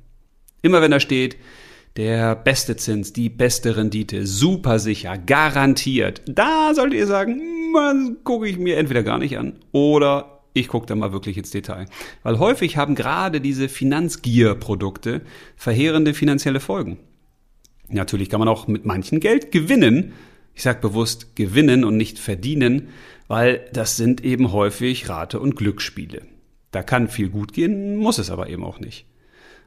Immer 0.62 0.82
wenn 0.82 0.92
da 0.92 1.00
steht, 1.00 1.38
der 1.98 2.36
beste 2.36 2.76
Zins, 2.76 3.14
die 3.14 3.30
beste 3.30 3.78
Rendite, 3.78 4.28
super 4.28 4.80
sicher, 4.80 5.18
garantiert, 5.18 6.22
da 6.28 6.74
solltet 6.74 7.00
ihr 7.00 7.08
sagen, 7.08 7.42
man 7.76 8.18
gucke 8.24 8.48
ich 8.48 8.58
mir 8.58 8.78
entweder 8.78 9.04
gar 9.04 9.20
nicht 9.20 9.38
an 9.38 9.60
oder 9.72 10.42
ich 10.54 10.70
gucke 10.70 10.86
da 10.88 10.96
mal 10.96 11.12
wirklich 11.12 11.38
ins 11.38 11.52
Detail. 11.52 11.86
Weil 12.24 12.40
häufig 12.40 12.78
haben 12.78 12.96
gerade 12.96 13.42
diese 13.42 13.70
Finanzgier-Produkte 13.70 15.22
verheerende 15.56 16.14
finanzielle 16.14 16.62
Folgen. 16.62 16.98
Natürlich 17.90 18.30
kann 18.30 18.40
man 18.40 18.48
auch 18.48 18.68
mit 18.68 18.86
manchen 18.86 19.20
Geld 19.20 19.52
gewinnen, 19.52 20.14
ich 20.56 20.64
sage 20.64 20.80
bewusst 20.80 21.36
gewinnen 21.36 21.84
und 21.84 21.98
nicht 21.98 22.18
verdienen, 22.18 22.88
weil 23.28 23.68
das 23.74 23.98
sind 23.98 24.24
eben 24.24 24.54
häufig 24.54 25.10
Rate- 25.10 25.40
und 25.40 25.56
Glücksspiele. 25.56 26.22
Da 26.72 26.82
kann 26.84 27.10
viel 27.10 27.30
gut 27.30 27.54
gehen, 27.54 27.98
muss 27.98 28.18
es 28.18 28.30
aber 28.30 28.50
eben 28.50 28.64
auch 28.64 28.80
nicht. 28.80 29.06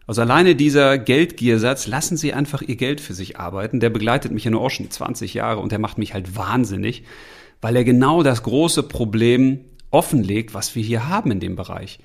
Also 0.07 0.23
alleine 0.23 0.55
dieser 0.57 0.97
Geldgiersatz, 0.97 1.87
lassen 1.87 2.17
Sie 2.17 2.33
einfach 2.33 2.63
Ihr 2.63 2.77
Geld 2.77 3.03
für 3.03 3.13
sich 3.13 3.39
arbeiten, 3.39 3.79
der 3.79 3.91
begleitet 3.91 4.33
mich 4.33 4.45
ja 4.45 4.51
nur 4.51 4.63
auch 4.63 4.71
schon 4.71 4.91
20 4.91 5.35
Jahre 5.35 5.61
und 5.61 5.71
der 5.71 5.79
macht 5.79 5.99
mich 5.99 6.15
halt 6.15 6.35
wahnsinnig, 6.35 7.05
weil 7.61 7.77
er 7.77 7.85
genau 7.85 8.23
das 8.23 8.43
große 8.43 8.83
Problem 8.85 9.61
offenlegt, 9.91 10.55
was 10.55 10.75
wir 10.75 10.83
hier 10.83 11.09
haben 11.09 11.31
in 11.31 11.41
dem 11.41 11.57
Bereich. 11.57 11.99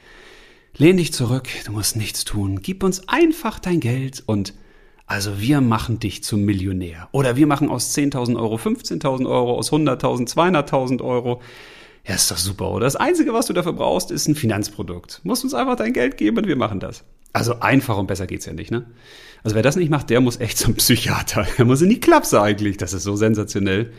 Lehn 0.76 0.98
dich 0.98 1.14
zurück, 1.14 1.48
du 1.66 1.72
musst 1.72 1.96
nichts 1.96 2.26
tun, 2.26 2.62
gib 2.62 2.84
uns 2.84 3.08
einfach 3.08 3.60
dein 3.60 3.80
Geld 3.80 4.24
und 4.26 4.54
also 5.06 5.40
wir 5.40 5.62
machen 5.62 6.00
dich 6.00 6.24
zum 6.24 6.44
Millionär. 6.44 7.10
Oder 7.12 7.36
wir 7.36 7.46
machen 7.46 7.70
aus 7.70 7.96
10.000 7.96 8.38
Euro 8.38 8.56
15.000 8.56 9.30
Euro, 9.30 9.58
aus 9.58 9.72
100.000 9.72 10.34
200.000 10.34 11.04
Euro. 11.04 11.42
Ja, 12.08 12.16
ist 12.16 12.32
doch 12.32 12.38
super, 12.38 12.72
oder? 12.72 12.86
Das 12.86 12.96
Einzige, 12.96 13.34
was 13.34 13.46
du 13.46 13.54
dafür 13.54 13.74
brauchst, 13.74 14.12
ist 14.12 14.28
ein 14.28 14.36
Finanzprodukt. 14.36 15.22
Du 15.24 15.28
musst 15.28 15.44
uns 15.44 15.54
einfach 15.54 15.76
dein 15.76 15.94
Geld 15.94 16.18
geben 16.18 16.38
und 16.38 16.48
wir 16.48 16.56
machen 16.56 16.80
das. 16.80 17.04
Also 17.34 17.60
einfach 17.60 17.98
und 17.98 18.08
besser 18.08 18.28
geht's 18.28 18.46
ja 18.46 18.54
nicht, 18.54 18.72
ne? 18.72 18.86
Also 19.44 19.56
wer 19.56 19.64
das 19.64 19.76
nicht 19.76 19.90
macht, 19.90 20.10
der 20.10 20.22
muss 20.22 20.40
echt 20.40 20.58
zum 20.58 20.76
Psychiater. 20.76 21.46
Der 21.58 21.66
muss 21.66 21.82
in 21.82 21.90
die 21.90 22.00
Klapse 22.00 22.42
eigentlich. 22.42 22.78
Das 22.78 22.94
ist 22.94 23.04
so 23.04 23.16
sensationell. 23.16 23.92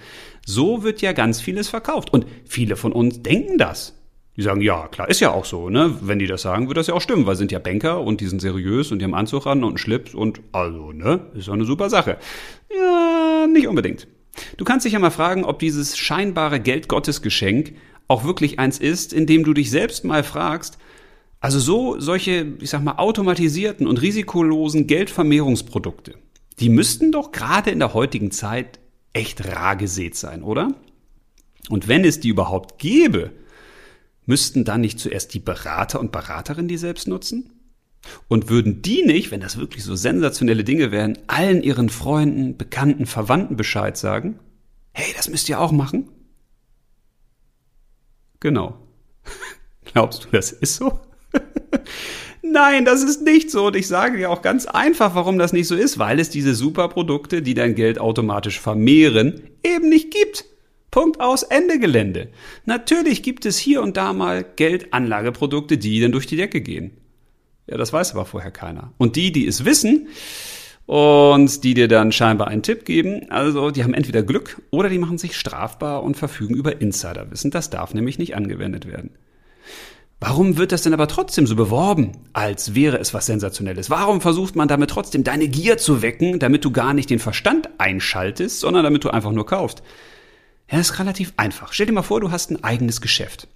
So 0.46 0.83
wird 0.83 1.00
ja 1.02 1.12
ganz 1.12 1.40
vieles 1.40 1.68
verkauft. 1.68 2.12
Und 2.12 2.26
viele 2.44 2.76
von 2.76 2.92
uns 2.92 3.22
denken 3.22 3.59
das. 3.59 3.98
Die 4.37 4.42
sagen, 4.42 4.61
ja, 4.61 4.88
klar, 4.88 5.09
ist 5.09 5.20
ja 5.20 5.30
auch 5.30 5.44
so, 5.44 5.70
ne? 5.70 5.96
Wenn 6.00 6.18
die 6.18 6.26
das 6.26 6.42
sagen, 6.42 6.66
wird 6.66 6.76
das 6.76 6.88
ja 6.88 6.94
auch 6.94 7.00
stimmen, 7.00 7.24
weil 7.24 7.37
sind 7.37 7.52
ja 7.52 7.61
Banker 7.61 8.00
und 8.00 8.20
die 8.20 8.26
sind 8.26 8.40
seriös 8.40 8.90
und 8.90 8.98
die 8.98 9.04
haben 9.04 9.14
Anzug 9.14 9.46
an 9.46 9.62
und 9.62 9.70
einen 9.70 9.78
Schlips 9.78 10.12
und 10.12 10.40
also, 10.50 10.92
ne? 10.92 11.30
Ist 11.35 11.46
doch 11.46 11.52
eine 11.52 11.64
super 11.64 11.88
Sache. 11.88 12.18
Ja, 12.76 13.46
nicht 13.46 13.68
unbedingt. 13.68 14.09
Du 14.57 14.64
kannst 14.64 14.85
dich 14.85 14.94
ja 14.94 14.98
mal 14.98 15.11
fragen, 15.11 15.44
ob 15.44 15.61
dieses 15.61 15.96
scheinbare 15.96 16.59
Geldgottesgeschenk 16.59 17.74
auch 18.09 18.24
wirklich 18.24 18.59
eins 18.59 18.78
ist, 18.78 19.12
indem 19.12 19.44
du 19.44 19.54
dich 19.54 19.70
selbst 19.70 20.04
mal 20.04 20.24
fragst, 20.24 20.78
also 21.40 21.61
so 21.61 22.00
solche, 22.00 22.54
ich 22.61 22.70
sag 22.70 22.83
mal, 22.83 22.96
automatisierten 22.96 23.87
und 23.87 24.02
risikolosen 24.02 24.87
Geldvermehrungsprodukte, 24.87 26.14
die 26.59 26.70
müssten 26.70 27.12
doch 27.12 27.30
gerade 27.33 27.70
in 27.70 27.78
der 27.78 27.94
heutigen 27.94 28.30
Zeit 28.30 28.80
echt 29.14 29.46
rar 29.46 29.77
gesät 29.77 30.16
sein, 30.16 30.42
oder? 30.42 30.74
Und 31.70 31.88
wenn 31.88 32.05
es 32.05 32.20
die 32.20 32.29
überhaupt 32.29 32.79
gäbe, 32.79 33.33
müssten 34.27 34.64
dann 34.64 34.83
nicht 34.83 34.98
zuerst 34.98 35.33
die 35.33 35.38
Berater 35.38 36.00
und 36.00 36.12
Beraterinnen 36.12 36.68
die 36.68 36.77
selbst 36.77 37.09
nutzen? 37.09 37.50
Und 38.29 38.50
würden 38.50 38.83
die 38.83 39.03
nicht, 39.03 39.31
wenn 39.31 39.40
das 39.40 39.57
wirklich 39.57 39.83
so 39.83 39.96
sensationelle 39.96 40.62
Dinge 40.62 40.90
wären, 40.90 41.16
allen 41.27 41.62
ihren 41.62 41.88
Freunden, 41.88 42.59
Bekannten, 42.59 43.07
Verwandten 43.07 43.57
Bescheid 43.57 43.96
sagen? 43.96 44.38
Hey, 44.92 45.14
das 45.16 45.31
müsst 45.31 45.48
ihr 45.48 45.59
auch 45.59 45.72
machen? 45.72 46.11
Genau. 48.40 48.79
Glaubst 49.87 50.24
du, 50.24 50.29
das 50.31 50.53
ist 50.53 50.77
so? 50.77 51.00
Nein, 52.46 52.85
das 52.85 53.02
ist 53.02 53.22
nicht 53.22 53.50
so. 53.50 53.68
Und 53.68 53.76
ich 53.76 53.88
sage 53.88 54.18
dir 54.18 54.30
auch 54.30 54.42
ganz 54.42 54.66
einfach, 54.66 55.14
warum 55.14 55.38
das 55.38 55.54
nicht 55.54 55.66
so 55.66 55.74
ist, 55.74 55.98
weil 55.98 56.20
es 56.20 56.28
diese 56.28 56.54
Superprodukte, 56.54 57.40
die 57.40 57.54
dein 57.54 57.74
Geld 57.74 57.98
automatisch 57.98 58.61
vermehren, 58.61 59.40
eben 59.64 59.88
nicht 59.88 60.11
gibt. 60.11 60.44
Punkt 60.90 61.20
aus, 61.20 61.42
Ende 61.42 61.78
Gelände. 61.78 62.28
Natürlich 62.66 63.22
gibt 63.22 63.46
es 63.46 63.57
hier 63.57 63.83
und 63.83 63.96
da 63.96 64.12
mal 64.12 64.44
Geldanlageprodukte, 64.57 65.78
die 65.78 66.00
dann 66.00 66.12
durch 66.12 66.26
die 66.26 66.37
Decke 66.37 66.61
gehen. 66.61 66.92
Ja, 67.66 67.78
das 67.78 67.94
weiß 67.94 68.12
aber 68.12 68.26
vorher 68.26 68.50
keiner. 68.50 68.92
Und 68.98 69.16
die, 69.16 69.33
die 69.33 69.46
es 69.46 69.64
wissen 69.64 70.09
und 70.85 71.64
die 71.64 71.72
dir 71.72 71.88
dann 71.88 72.12
scheinbar 72.12 72.48
einen 72.48 72.62
Tipp 72.62 72.85
geben, 72.85 73.30
also 73.30 73.70
die 73.70 73.83
haben 73.83 73.94
entweder 73.94 74.22
Glück 74.22 74.61
oder 74.70 74.90
die 74.90 74.98
machen 74.98 75.16
sich 75.16 75.35
strafbar 75.35 76.02
und 76.02 76.18
verfügen 76.18 76.54
über 76.54 76.78
Insiderwissen. 76.78 77.50
Das 77.50 77.70
darf 77.70 77.94
nämlich 77.94 78.18
nicht 78.18 78.37
angewendet 78.37 78.87
werden. 78.87 79.12
Warum 80.27 80.57
wird 80.57 80.73
das 80.73 80.81
denn 80.81 80.95
aber 80.95 81.07
trotzdem 81.07 81.47
so 81.47 81.55
beworben, 81.55 82.13
als 82.33 82.75
wäre 82.75 82.99
es 82.99 83.13
was 83.13 83.27
Sensationelles? 83.27 83.91
Warum 83.91 84.23
versucht 84.23 84.57
man 84.57 84.69
damit 84.69 84.89
trotzdem 84.89 85.23
deine 85.23 85.49
Gier 85.49 85.77
zu 85.77 86.01
wecken, 86.01 86.39
damit 86.39 86.65
du 86.65 86.71
gar 86.71 86.95
nicht 86.95 87.11
den 87.11 87.19
Verstand 87.19 87.69
einschaltest, 87.77 88.61
sondern 88.61 88.85
damit 88.85 89.05
du 89.05 89.11
einfach 89.11 89.33
nur 89.33 89.45
kaufst? 89.45 89.83
Ja, 90.73 90.79
ist 90.79 90.99
relativ 90.99 91.35
einfach. 91.37 91.75
Stell 91.75 91.85
dir 91.85 91.93
mal 91.93 92.01
vor, 92.01 92.23
du 92.23 92.31
hast 92.31 92.51
ein 92.51 92.65
eigenes 92.65 93.03
Geschäft. 93.03 93.49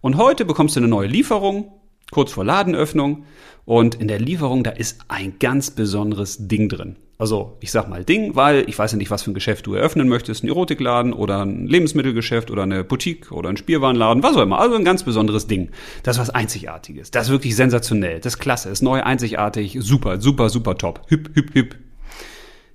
Und 0.00 0.16
heute 0.16 0.46
bekommst 0.46 0.74
du 0.74 0.80
eine 0.80 0.88
neue 0.88 1.06
Lieferung, 1.06 1.70
kurz 2.10 2.32
vor 2.32 2.46
Ladenöffnung. 2.46 3.26
Und 3.66 3.96
in 3.96 4.08
der 4.08 4.20
Lieferung, 4.20 4.64
da 4.64 4.70
ist 4.70 5.00
ein 5.08 5.38
ganz 5.38 5.70
besonderes 5.70 6.48
Ding 6.48 6.70
drin. 6.70 6.96
Also, 7.20 7.58
ich 7.60 7.70
sag 7.70 7.86
mal 7.86 8.02
Ding, 8.02 8.34
weil 8.34 8.66
ich 8.66 8.78
weiß 8.78 8.92
ja 8.92 8.96
nicht, 8.96 9.10
was 9.10 9.24
für 9.24 9.30
ein 9.30 9.34
Geschäft 9.34 9.66
du 9.66 9.74
eröffnen 9.74 10.08
möchtest. 10.08 10.42
Ein 10.42 10.48
Erotikladen 10.48 11.12
oder 11.12 11.44
ein 11.44 11.66
Lebensmittelgeschäft 11.66 12.50
oder 12.50 12.62
eine 12.62 12.82
Boutique 12.82 13.30
oder 13.30 13.50
ein 13.50 13.58
Spielwarenladen, 13.58 14.22
was 14.22 14.36
auch 14.36 14.40
immer. 14.40 14.58
Also 14.58 14.76
ein 14.76 14.86
ganz 14.86 15.02
besonderes 15.02 15.46
Ding. 15.46 15.70
Das 16.02 16.16
ist 16.16 16.20
was 16.22 16.30
Einzigartiges. 16.30 17.10
Das 17.10 17.26
ist 17.26 17.30
wirklich 17.30 17.54
sensationell. 17.54 18.20
Das 18.20 18.36
ist 18.36 18.38
klasse. 18.38 18.70
Das 18.70 18.78
ist 18.78 18.82
neu, 18.82 19.02
einzigartig. 19.02 19.76
Super, 19.80 20.18
super, 20.18 20.48
super 20.48 20.78
top. 20.78 21.02
Hüp, 21.08 21.28
hüp, 21.34 21.54
hüp. 21.54 21.76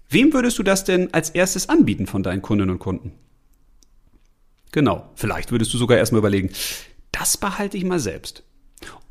Wem 0.10 0.32
würdest 0.32 0.60
du 0.60 0.64
das 0.64 0.84
denn 0.84 1.12
als 1.12 1.32
erstes 1.32 1.68
anbieten 1.68 2.06
von 2.06 2.22
deinen 2.22 2.44
Kundinnen 2.44 2.70
und 2.70 2.80
Kunden? 2.80 3.14
Genau. 4.72 5.10
Vielleicht 5.16 5.52
würdest 5.52 5.74
du 5.74 5.80
sogar 5.80 5.98
erstmal 5.98 6.20
überlegen, 6.20 6.52
das 7.12 7.36
behalte 7.38 7.78
ich 7.78 7.84
mal 7.84 8.00
selbst. 8.00 8.44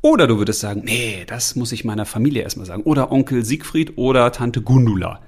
Oder 0.01 0.27
du 0.27 0.37
würdest 0.37 0.59
sagen, 0.59 0.83
nee, 0.85 1.23
das 1.25 1.55
muss 1.55 1.71
ich 1.71 1.83
meiner 1.83 2.05
Familie 2.05 2.43
erstmal 2.43 2.67
sagen. 2.67 2.83
Oder 2.83 3.11
Onkel 3.11 3.43
Siegfried 3.43 3.97
oder 3.97 4.31
Tante 4.31 4.61
Gundula. 4.61 5.21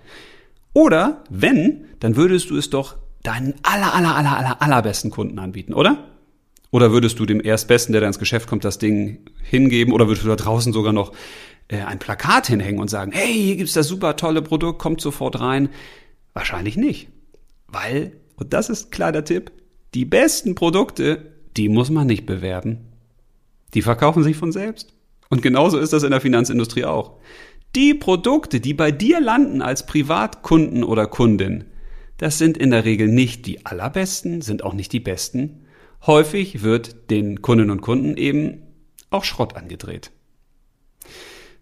Oder 0.73 1.23
wenn, 1.29 1.85
dann 1.99 2.15
würdest 2.15 2.51
du 2.51 2.57
es 2.57 2.69
doch 2.69 2.97
deinen 3.23 3.55
aller, 3.63 3.93
aller, 3.93 4.15
aller, 4.15 4.37
aller, 4.37 4.61
allerbesten 4.61 5.09
Kunden 5.09 5.39
anbieten, 5.39 5.73
oder? 5.73 6.05
Oder 6.69 6.91
würdest 6.91 7.17
du 7.17 7.25
dem 7.25 7.43
Erstbesten, 7.43 7.93
der 7.93 8.01
da 8.01 8.07
ins 8.07 8.19
Geschäft 8.19 8.47
kommt, 8.47 8.63
das 8.63 8.77
Ding 8.77 9.25
hingeben? 9.41 9.93
Oder 9.93 10.07
würdest 10.07 10.25
du 10.25 10.29
da 10.29 10.35
draußen 10.35 10.73
sogar 10.73 10.93
noch 10.93 11.13
äh, 11.69 11.81
ein 11.81 11.99
Plakat 11.99 12.47
hinhängen 12.47 12.79
und 12.79 12.89
sagen, 12.89 13.11
hey, 13.13 13.33
hier 13.33 13.55
gibt's 13.55 13.73
das 13.73 13.87
super 13.87 14.15
tolle 14.15 14.41
Produkt, 14.41 14.79
kommt 14.79 15.01
sofort 15.01 15.39
rein? 15.39 15.69
Wahrscheinlich 16.33 16.77
nicht. 16.77 17.07
Weil, 17.67 18.13
und 18.35 18.53
das 18.53 18.69
ist 18.69 18.91
klar 18.91 19.11
der 19.11 19.25
Tipp, 19.25 19.51
die 19.93 20.05
besten 20.05 20.55
Produkte, 20.55 21.33
die 21.55 21.69
muss 21.69 21.89
man 21.89 22.05
nicht 22.05 22.25
bewerben. 22.25 22.86
Die 23.73 23.81
verkaufen 23.81 24.23
sich 24.23 24.37
von 24.37 24.51
selbst. 24.51 24.93
Und 25.29 25.41
genauso 25.41 25.77
ist 25.77 25.93
das 25.93 26.03
in 26.03 26.11
der 26.11 26.21
Finanzindustrie 26.21 26.85
auch. 26.85 27.19
Die 27.75 27.93
Produkte, 27.93 28.59
die 28.59 28.73
bei 28.73 28.91
dir 28.91 29.19
landen 29.19 29.61
als 29.61 29.85
Privatkunden 29.85 30.83
oder 30.83 31.05
Kundin, 31.05 31.65
das 32.17 32.37
sind 32.37 32.57
in 32.57 32.71
der 32.71 32.85
Regel 32.85 33.07
nicht 33.07 33.45
die 33.45 33.65
allerbesten, 33.65 34.41
sind 34.41 34.63
auch 34.63 34.73
nicht 34.73 34.91
die 34.93 34.99
besten. 34.99 35.65
Häufig 36.05 36.63
wird 36.63 37.11
den 37.11 37.41
Kundinnen 37.41 37.71
und 37.71 37.81
Kunden 37.81 38.17
eben 38.17 38.63
auch 39.09 39.23
Schrott 39.23 39.55
angedreht. 39.55 40.11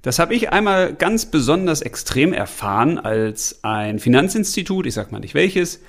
Das 0.01 0.19
habe 0.19 0.35
ich 0.35 0.51
einmal 0.51 0.93
ganz 0.93 1.25
besonders 1.25 1.81
extrem 1.81 2.31
erfahren, 2.31 2.99
als 2.99 3.63
ein 3.63 3.97
Finanzinstitut, 3.97 4.85
ich 4.85 4.93
sag 4.93 5.11
mal 5.11 5.19
nicht 5.19 5.33
welches, 5.33 5.81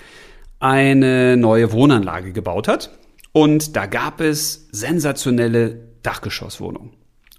eine 0.58 1.36
neue 1.36 1.70
Wohnanlage 1.72 2.32
gebaut 2.32 2.66
hat. 2.66 2.98
Und 3.32 3.76
da 3.76 3.84
gab 3.84 4.22
es 4.22 4.68
sensationelle 4.72 5.85
Dachgeschosswohnungen. 6.06 6.92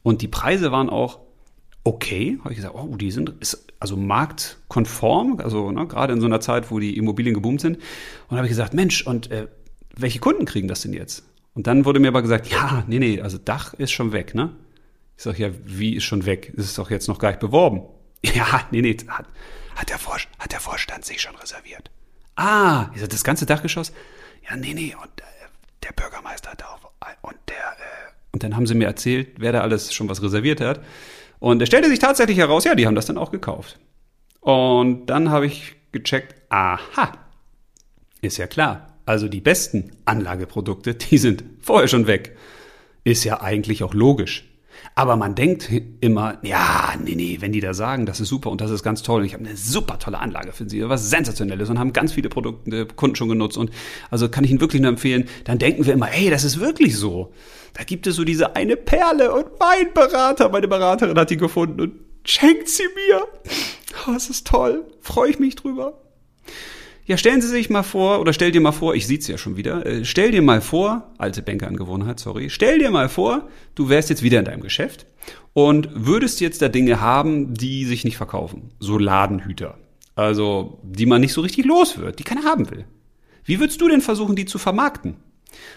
Und 0.04 0.22
die 0.22 0.28
Preise 0.28 0.72
waren 0.72 0.90
auch 0.90 1.20
okay. 1.84 2.38
Habe 2.40 2.52
ich 2.52 2.58
gesagt, 2.58 2.76
oh, 2.76 2.96
die 2.96 3.12
sind, 3.12 3.34
ist 3.40 3.68
also 3.80 3.96
marktkonform, 3.96 5.40
also 5.40 5.72
ne, 5.72 5.88
gerade 5.88 6.14
in 6.14 6.20
so 6.20 6.26
einer 6.26 6.40
Zeit, 6.40 6.70
wo 6.72 6.80
die 6.80 6.98
Immobilien 6.98 7.34
geboomt 7.34 7.62
sind. 7.62 7.78
Und 8.28 8.38
habe 8.38 8.48
ich 8.48 8.52
gesagt, 8.52 8.74
Mensch, 8.74 9.06
und 9.06 9.32
äh, 9.32 9.48
welche 9.96 10.20
Kunden 10.20 10.46
kriegen 10.46 10.68
das 10.68 10.82
denn 10.82 10.94
jetzt? 10.94 11.24
Und 11.54 11.68
dann 11.68 11.86
wurde 11.86 12.00
mir 12.00 12.10
aber 12.10 12.22
gesagt, 12.22 12.48
ja, 12.48 12.84
nee, 12.88 13.00
nee, 13.00 13.22
also 13.22 13.38
Dach 13.38 13.74
ist 13.74 13.92
schon 13.92 14.12
weg, 14.12 14.36
ne? 14.36 14.56
Ich 15.18 15.24
sage, 15.24 15.42
ja, 15.42 15.50
wie 15.64 15.96
ist 15.96 16.04
schon 16.04 16.26
weg? 16.26 16.54
Ist 16.56 16.78
doch 16.78 16.92
jetzt 16.92 17.08
noch 17.08 17.20
gar 17.20 17.30
nicht 17.30 17.40
beworben. 17.40 17.82
Ja, 18.24 18.62
nee, 18.72 18.82
nee, 18.82 18.98
hat, 19.08 19.28
hat, 19.76 19.90
der, 19.90 20.00
Vor 20.00 20.18
hat 20.40 20.52
der 20.52 20.60
Vorstand 20.60 21.06
sich 21.06 21.22
schon 21.22 21.36
reserviert. 21.36 21.92
Ah, 22.36 22.90
ich 22.94 23.02
sag, 23.02 23.10
das 23.10 23.24
ganze 23.24 23.46
Dachgeschoss? 23.46 23.94
Ja, 24.50 24.56
nee, 24.56 24.74
nee, 24.74 24.96
und 24.96 25.22
äh, 25.22 25.24
der 25.84 25.92
Bürgermeister 25.94 26.52
hat 26.52 26.64
auch, 26.64 26.92
und 27.22 27.38
der, 27.48 27.56
äh, 27.56 28.07
und 28.32 28.44
dann 28.44 28.56
haben 28.56 28.68
sie 28.68 28.76
mir 28.76 28.86
erzählt, 28.86 29.36
wer 29.38 29.52
da 29.52 29.62
alles 29.62 29.94
schon 29.94 30.10
was 30.10 30.22
reserviert 30.22 30.62
hat. 30.62 30.82
Und 31.40 31.62
es 31.62 31.68
stellte 31.68 31.90
sich 31.90 32.00
tatsächlich 32.00 32.38
heraus, 32.38 32.64
ja, 32.64 32.76
die 32.76 32.88
haben 32.88 32.96
das 32.96 33.06
dann 33.06 33.18
auch 33.18 33.32
gekauft. 33.32 33.80
Und 34.42 35.08
dann 35.08 35.30
habe 35.30 35.46
ich 35.46 35.76
gecheckt, 35.92 36.36
aha, 36.50 37.14
ist 38.22 38.38
ja 38.38 38.48
klar. 38.48 38.94
Also 39.06 39.28
die 39.28 39.42
besten 39.42 39.92
Anlageprodukte, 40.06 40.96
die 40.96 41.18
sind 41.18 41.44
vorher 41.62 41.88
schon 41.88 42.08
weg. 42.08 42.38
Ist 43.04 43.24
ja 43.24 43.42
eigentlich 43.42 43.84
auch 43.84 43.94
logisch. 43.94 44.46
Aber 44.96 45.16
man 45.16 45.36
denkt 45.36 45.70
immer, 46.02 46.40
ja, 46.42 46.94
nee, 47.04 47.16
nee, 47.16 47.38
wenn 47.40 47.52
die 47.52 47.60
da 47.60 47.74
sagen, 47.74 48.06
das 48.06 48.20
ist 48.20 48.30
super 48.30 48.50
und 48.50 48.62
das 48.62 48.72
ist 48.72 48.82
ganz 48.84 49.04
toll 49.04 49.22
und 49.22 49.26
ich 49.28 49.34
habe 49.34 49.46
eine 49.46 49.56
super 49.56 50.00
tolle 50.00 50.20
Anlage 50.20 50.52
für 50.52 50.68
sie, 50.68 50.88
was 50.90 51.10
sensationelles 51.10 51.70
und 51.70 51.78
haben 51.78 51.94
ganz 51.94 52.14
viele 52.14 52.30
Produkte, 52.30 52.88
Kunden 52.88 53.16
schon 53.16 53.30
genutzt 53.30 53.58
und 53.58 53.70
also 54.10 54.28
kann 54.30 54.44
ich 54.44 54.52
Ihnen 54.52 54.62
wirklich 54.62 54.82
nur 54.82 54.90
empfehlen, 54.90 55.28
dann 55.44 55.60
denken 55.60 55.86
wir 55.86 55.94
immer, 55.94 56.08
hey, 56.08 56.30
das 56.30 56.44
ist 56.44 56.60
wirklich 56.60 56.98
so. 56.98 57.32
Da 57.74 57.84
gibt 57.84 58.08
es 58.08 58.16
so 58.16 58.24
diese 58.24 58.56
eine 58.56 58.76
Perle 58.76 59.32
und 59.34 59.46
mein 59.60 59.94
Berater, 59.94 60.50
meine 60.50 60.68
Beraterin 60.68 61.18
hat 61.18 61.30
die 61.30 61.38
gefunden 61.38 61.80
und 61.80 61.94
schenkt 62.24 62.68
sie 62.70 62.88
mir. 62.96 63.28
Oh, 64.08 64.14
es 64.16 64.30
ist 64.30 64.48
toll. 64.48 64.86
Freue 65.02 65.30
ich 65.30 65.40
mich 65.40 65.56
drüber. 65.56 66.02
Ja, 67.08 67.16
stellen 67.16 67.42
Sie 67.42 67.48
sich 67.48 67.70
mal 67.70 67.84
vor, 67.84 68.20
oder 68.20 68.34
stell 68.34 68.52
dir 68.52 68.60
mal 68.60 68.74
vor, 68.74 68.94
ich 68.94 69.08
sieht's 69.08 69.30
ja 69.30 69.38
schon 69.38 69.56
wieder, 69.56 69.86
äh, 69.86 70.04
stell 70.04 70.32
dir 70.32 70.42
mal 70.42 70.60
vor, 70.60 71.14
alte 71.18 71.42
Bankerangewohnheit, 71.42 72.20
sorry, 72.20 72.50
stell 72.50 72.80
dir 72.80 72.92
mal 72.92 73.08
vor, 73.08 73.48
du 73.76 73.88
wärst 73.88 74.10
jetzt 74.10 74.24
wieder 74.24 74.40
in 74.40 74.46
deinem 74.46 74.60
Geschäft 74.60 75.06
und 75.54 75.88
würdest 75.94 76.42
jetzt 76.42 76.62
da 76.62 76.68
Dinge 76.68 77.00
haben, 77.00 77.54
die 77.54 77.86
sich 77.86 78.04
nicht 78.04 78.18
verkaufen. 78.18 78.72
So 78.82 78.98
Ladenhüter. 78.98 79.78
Also, 80.16 80.80
die 80.84 81.06
man 81.06 81.22
nicht 81.22 81.32
so 81.32 81.40
richtig 81.40 81.64
los 81.66 81.98
wird, 81.98 82.20
die 82.20 82.24
keiner 82.24 82.44
haben 82.44 82.70
will. 82.70 82.84
Wie 83.46 83.62
würdest 83.62 83.80
du 83.80 83.88
denn 83.88 84.02
versuchen, 84.02 84.36
die 84.36 84.46
zu 84.46 84.58
vermarkten? 84.58 85.16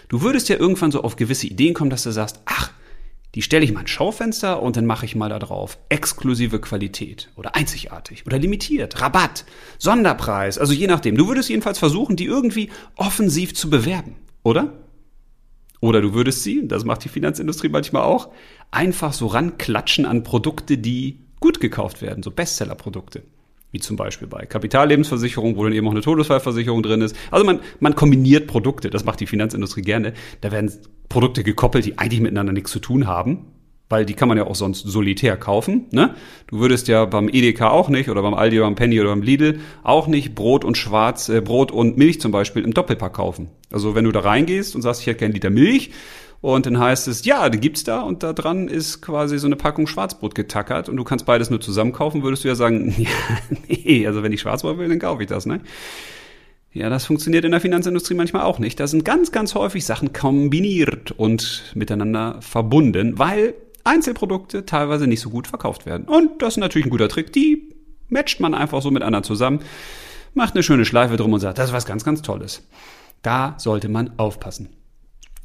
Du 0.09 0.21
würdest 0.21 0.49
ja 0.49 0.57
irgendwann 0.57 0.91
so 0.91 1.01
auf 1.01 1.15
gewisse 1.15 1.47
Ideen 1.47 1.73
kommen, 1.73 1.89
dass 1.89 2.03
du 2.03 2.11
sagst, 2.11 2.41
ach, 2.43 2.71
die 3.35 3.41
stelle 3.41 3.63
ich 3.63 3.71
mal 3.71 3.81
ins 3.81 3.89
Schaufenster 3.89 4.61
und 4.61 4.75
dann 4.75 4.85
mache 4.85 5.05
ich 5.05 5.15
mal 5.15 5.29
da 5.29 5.39
drauf 5.39 5.77
exklusive 5.89 6.59
Qualität 6.59 7.29
oder 7.35 7.55
einzigartig 7.55 8.25
oder 8.25 8.37
limitiert, 8.37 9.01
Rabatt, 9.01 9.45
Sonderpreis, 9.77 10.57
also 10.57 10.73
je 10.73 10.87
nachdem. 10.87 11.15
Du 11.15 11.27
würdest 11.27 11.49
jedenfalls 11.49 11.79
versuchen, 11.79 12.15
die 12.15 12.25
irgendwie 12.25 12.69
offensiv 12.95 13.53
zu 13.53 13.69
bewerben, 13.69 14.15
oder? 14.43 14.73
Oder 15.79 16.01
du 16.01 16.13
würdest 16.13 16.43
sie, 16.43 16.67
das 16.67 16.85
macht 16.85 17.03
die 17.03 17.09
Finanzindustrie 17.09 17.69
manchmal 17.69 18.03
auch, 18.03 18.29
einfach 18.69 19.13
so 19.13 19.27
ranklatschen 19.27 20.05
an 20.05 20.23
Produkte, 20.23 20.77
die 20.77 21.25
gut 21.39 21.59
gekauft 21.59 22.01
werden, 22.01 22.21
so 22.21 22.31
Bestsellerprodukte 22.31 23.23
wie 23.71 23.79
zum 23.79 23.95
Beispiel 23.95 24.27
bei 24.27 24.45
Kapitallebensversicherung, 24.45 25.55
wo 25.55 25.63
dann 25.63 25.73
eben 25.73 25.87
auch 25.87 25.91
eine 25.91 26.01
Todesfallversicherung 26.01 26.83
drin 26.83 27.01
ist. 27.01 27.15
Also 27.31 27.45
man, 27.45 27.59
man 27.79 27.95
kombiniert 27.95 28.47
Produkte, 28.47 28.89
das 28.89 29.05
macht 29.05 29.19
die 29.19 29.27
Finanzindustrie 29.27 29.81
gerne. 29.81 30.13
Da 30.41 30.51
werden 30.51 30.71
Produkte 31.09 31.43
gekoppelt, 31.43 31.85
die 31.85 31.97
eigentlich 31.97 32.21
miteinander 32.21 32.53
nichts 32.53 32.71
zu 32.71 32.79
tun 32.79 33.07
haben, 33.07 33.47
weil 33.89 34.05
die 34.05 34.13
kann 34.13 34.27
man 34.27 34.37
ja 34.37 34.47
auch 34.47 34.55
sonst 34.55 34.83
solitär 34.83 35.37
kaufen. 35.37 35.87
Ne? 35.91 36.15
Du 36.47 36.59
würdest 36.59 36.87
ja 36.87 37.05
beim 37.05 37.29
Edeka 37.29 37.69
auch 37.69 37.89
nicht 37.89 38.09
oder 38.09 38.21
beim 38.21 38.33
Aldi 38.33 38.59
oder 38.59 38.67
beim 38.67 38.75
Penny 38.75 38.99
oder 38.99 39.09
beim 39.09 39.21
Lidl 39.21 39.59
auch 39.83 40.07
nicht 40.07 40.35
Brot 40.35 40.63
und 40.65 40.77
Schwarz, 40.77 41.29
äh, 41.29 41.41
Brot 41.41 41.71
und 41.71 41.97
Milch 41.97 42.21
zum 42.21 42.31
Beispiel 42.31 42.63
im 42.63 42.73
Doppelpack 42.73 43.13
kaufen. 43.13 43.49
Also 43.71 43.95
wenn 43.95 44.05
du 44.05 44.11
da 44.11 44.21
reingehst 44.21 44.75
und 44.75 44.81
sagst, 44.81 45.01
ich 45.01 45.07
hätte 45.07 45.19
gerne 45.19 45.33
Liter 45.33 45.49
Milch, 45.49 45.91
und 46.41 46.65
dann 46.65 46.79
heißt 46.79 47.07
es, 47.07 47.23
ja, 47.23 47.49
die 47.49 47.59
gibt's 47.59 47.83
da 47.83 48.01
und 48.01 48.23
da 48.23 48.33
dran 48.33 48.67
ist 48.67 49.01
quasi 49.01 49.37
so 49.37 49.45
eine 49.45 49.55
Packung 49.55 49.85
Schwarzbrot 49.85 50.33
getackert 50.33 50.89
und 50.89 50.97
du 50.97 51.03
kannst 51.03 51.25
beides 51.25 51.51
nur 51.51 51.61
zusammen 51.61 51.93
kaufen, 51.93 52.23
würdest 52.23 52.43
du 52.43 52.47
ja 52.47 52.55
sagen, 52.55 52.93
ja, 52.97 53.09
nee, 53.67 54.05
also 54.07 54.23
wenn 54.23 54.33
ich 54.33 54.41
Schwarzbrot 54.41 54.77
will, 54.77 54.89
dann 54.89 54.99
kaufe 54.99 55.21
ich 55.21 55.29
das, 55.29 55.45
ne? 55.45 55.61
Ja, 56.73 56.89
das 56.89 57.05
funktioniert 57.05 57.43
in 57.43 57.51
der 57.51 57.59
Finanzindustrie 57.59 58.13
manchmal 58.13 58.43
auch 58.43 58.57
nicht. 58.57 58.79
Da 58.79 58.87
sind 58.87 59.03
ganz, 59.03 59.33
ganz 59.33 59.55
häufig 59.55 59.85
Sachen 59.85 60.13
kombiniert 60.13 61.11
und 61.11 61.73
miteinander 61.75 62.37
verbunden, 62.39 63.19
weil 63.19 63.55
Einzelprodukte 63.83 64.65
teilweise 64.65 65.05
nicht 65.05 65.19
so 65.19 65.29
gut 65.29 65.47
verkauft 65.47 65.85
werden. 65.85 66.07
Und 66.07 66.41
das 66.41 66.53
ist 66.53 66.57
natürlich 66.57 66.85
ein 66.85 66.91
guter 66.91 67.09
Trick. 67.09 67.33
Die 67.33 67.75
matcht 68.07 68.39
man 68.39 68.53
einfach 68.53 68.81
so 68.81 68.89
mit 68.89 69.03
anderen 69.03 69.25
zusammen, 69.25 69.59
macht 70.33 70.53
eine 70.53 70.63
schöne 70.63 70.85
Schleife 70.85 71.17
drum 71.17 71.33
und 71.33 71.41
sagt, 71.41 71.57
das 71.57 71.69
ist 71.69 71.75
was 71.75 71.85
ganz, 71.85 72.05
ganz 72.05 72.21
Tolles. 72.21 72.65
Da 73.21 73.55
sollte 73.57 73.89
man 73.89 74.17
aufpassen. 74.17 74.69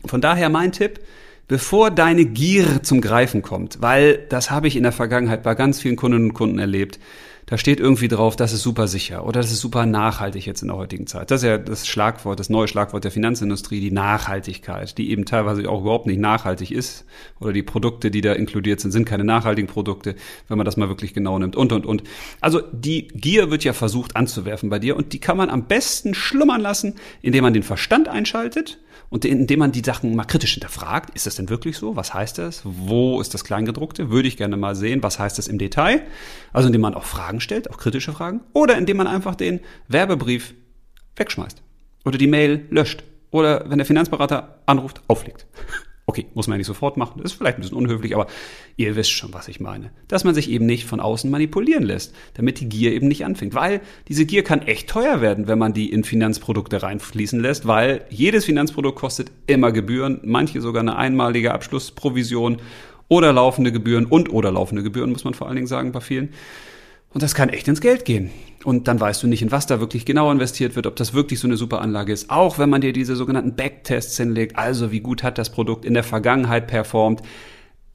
Von 0.08 0.20
daher 0.20 0.48
mein 0.48 0.72
Tipp, 0.72 1.00
bevor 1.48 1.90
deine 1.90 2.24
Gier 2.24 2.82
zum 2.82 3.00
Greifen 3.00 3.42
kommt, 3.42 3.80
weil 3.80 4.18
das 4.28 4.50
habe 4.50 4.68
ich 4.68 4.76
in 4.76 4.82
der 4.82 4.92
Vergangenheit 4.92 5.42
bei 5.42 5.54
ganz 5.54 5.80
vielen 5.80 5.96
Kundinnen 5.96 6.30
und 6.30 6.34
Kunden 6.34 6.58
erlebt, 6.58 6.98
da 7.46 7.56
steht 7.58 7.78
irgendwie 7.78 8.08
drauf, 8.08 8.34
das 8.34 8.52
ist 8.52 8.62
super 8.62 8.88
sicher 8.88 9.24
oder 9.24 9.40
das 9.40 9.52
ist 9.52 9.60
super 9.60 9.86
nachhaltig 9.86 10.46
jetzt 10.46 10.62
in 10.62 10.68
der 10.68 10.76
heutigen 10.76 11.06
Zeit. 11.06 11.30
Das 11.30 11.42
ist 11.42 11.46
ja 11.46 11.58
das 11.58 11.86
Schlagwort, 11.86 12.40
das 12.40 12.50
neue 12.50 12.66
Schlagwort 12.66 13.04
der 13.04 13.12
Finanzindustrie, 13.12 13.80
die 13.80 13.92
Nachhaltigkeit, 13.92 14.98
die 14.98 15.10
eben 15.10 15.24
teilweise 15.24 15.68
auch 15.70 15.82
überhaupt 15.82 16.06
nicht 16.06 16.18
nachhaltig 16.18 16.72
ist 16.72 17.04
oder 17.38 17.52
die 17.52 17.62
Produkte, 17.62 18.10
die 18.10 18.20
da 18.20 18.32
inkludiert 18.32 18.80
sind, 18.80 18.90
sind 18.90 19.04
keine 19.04 19.22
nachhaltigen 19.22 19.68
Produkte, 19.68 20.16
wenn 20.48 20.58
man 20.58 20.64
das 20.64 20.76
mal 20.76 20.88
wirklich 20.88 21.14
genau 21.14 21.38
nimmt 21.38 21.54
und, 21.54 21.72
und, 21.72 21.86
und. 21.86 22.02
Also 22.40 22.62
die 22.72 23.06
Gier 23.08 23.50
wird 23.50 23.62
ja 23.62 23.72
versucht 23.72 24.16
anzuwerfen 24.16 24.68
bei 24.68 24.80
dir 24.80 24.96
und 24.96 25.12
die 25.12 25.20
kann 25.20 25.36
man 25.36 25.48
am 25.48 25.68
besten 25.68 26.14
schlummern 26.14 26.60
lassen, 26.60 26.94
indem 27.22 27.44
man 27.44 27.54
den 27.54 27.62
Verstand 27.62 28.08
einschaltet 28.08 28.78
und 29.08 29.24
indem 29.24 29.60
man 29.60 29.72
die 29.72 29.82
Sachen 29.84 30.16
mal 30.16 30.24
kritisch 30.24 30.54
hinterfragt, 30.54 31.14
ist 31.14 31.26
das 31.26 31.36
denn 31.36 31.48
wirklich 31.48 31.76
so? 31.76 31.94
Was 31.96 32.12
heißt 32.12 32.38
das? 32.38 32.62
Wo 32.64 33.20
ist 33.20 33.34
das 33.34 33.44
Kleingedruckte? 33.44 34.10
Würde 34.10 34.26
ich 34.26 34.36
gerne 34.36 34.56
mal 34.56 34.74
sehen. 34.74 35.02
Was 35.02 35.18
heißt 35.18 35.38
das 35.38 35.48
im 35.48 35.58
Detail? 35.58 36.02
Also 36.52 36.66
indem 36.66 36.80
man 36.80 36.94
auch 36.94 37.04
Fragen 37.04 37.35
stellt, 37.40 37.70
auch 37.70 37.78
kritische 37.78 38.12
Fragen. 38.12 38.40
Oder 38.52 38.76
indem 38.76 38.96
man 38.96 39.06
einfach 39.06 39.34
den 39.34 39.60
Werbebrief 39.88 40.54
wegschmeißt. 41.16 41.62
Oder 42.04 42.18
die 42.18 42.26
Mail 42.26 42.66
löscht. 42.70 43.02
Oder 43.30 43.68
wenn 43.68 43.78
der 43.78 43.86
Finanzberater 43.86 44.60
anruft, 44.66 45.02
auflegt. 45.08 45.46
Okay, 46.08 46.26
muss 46.34 46.46
man 46.46 46.54
ja 46.54 46.58
nicht 46.58 46.68
sofort 46.68 46.96
machen. 46.96 47.20
Das 47.20 47.32
ist 47.32 47.38
vielleicht 47.38 47.58
ein 47.58 47.62
bisschen 47.62 47.76
unhöflich, 47.76 48.14
aber 48.14 48.28
ihr 48.76 48.94
wisst 48.94 49.10
schon, 49.10 49.34
was 49.34 49.48
ich 49.48 49.58
meine. 49.58 49.90
Dass 50.06 50.22
man 50.22 50.36
sich 50.36 50.48
eben 50.48 50.64
nicht 50.64 50.86
von 50.86 51.00
außen 51.00 51.28
manipulieren 51.28 51.82
lässt, 51.82 52.14
damit 52.34 52.60
die 52.60 52.68
Gier 52.68 52.92
eben 52.92 53.08
nicht 53.08 53.24
anfängt. 53.24 53.56
Weil 53.56 53.80
diese 54.06 54.24
Gier 54.24 54.44
kann 54.44 54.62
echt 54.62 54.88
teuer 54.88 55.20
werden, 55.20 55.48
wenn 55.48 55.58
man 55.58 55.72
die 55.72 55.90
in 55.90 56.04
Finanzprodukte 56.04 56.80
reinfließen 56.80 57.40
lässt, 57.40 57.66
weil 57.66 58.04
jedes 58.08 58.44
Finanzprodukt 58.44 58.96
kostet 58.96 59.32
immer 59.48 59.72
Gebühren, 59.72 60.20
manche 60.22 60.60
sogar 60.60 60.80
eine 60.80 60.94
einmalige 60.94 61.52
Abschlussprovision 61.52 62.58
oder 63.08 63.32
laufende 63.32 63.72
Gebühren 63.72 64.06
und 64.06 64.32
oder 64.32 64.52
laufende 64.52 64.84
Gebühren, 64.84 65.10
muss 65.10 65.24
man 65.24 65.34
vor 65.34 65.48
allen 65.48 65.56
Dingen 65.56 65.66
sagen, 65.66 65.90
bei 65.90 66.00
vielen. 66.00 66.28
Und 67.16 67.22
das 67.22 67.34
kann 67.34 67.48
echt 67.48 67.66
ins 67.66 67.80
Geld 67.80 68.04
gehen. 68.04 68.30
Und 68.62 68.88
dann 68.88 69.00
weißt 69.00 69.22
du 69.22 69.26
nicht, 69.26 69.40
in 69.40 69.50
was 69.50 69.64
da 69.64 69.80
wirklich 69.80 70.04
genau 70.04 70.30
investiert 70.30 70.76
wird, 70.76 70.86
ob 70.86 70.96
das 70.96 71.14
wirklich 71.14 71.40
so 71.40 71.48
eine 71.48 71.56
super 71.56 71.80
Anlage 71.80 72.12
ist. 72.12 72.28
Auch 72.28 72.58
wenn 72.58 72.68
man 72.68 72.82
dir 72.82 72.92
diese 72.92 73.16
sogenannten 73.16 73.56
Backtests 73.56 74.18
hinlegt, 74.18 74.58
also 74.58 74.92
wie 74.92 75.00
gut 75.00 75.22
hat 75.22 75.38
das 75.38 75.48
Produkt 75.48 75.86
in 75.86 75.94
der 75.94 76.04
Vergangenheit 76.04 76.66
performt. 76.66 77.22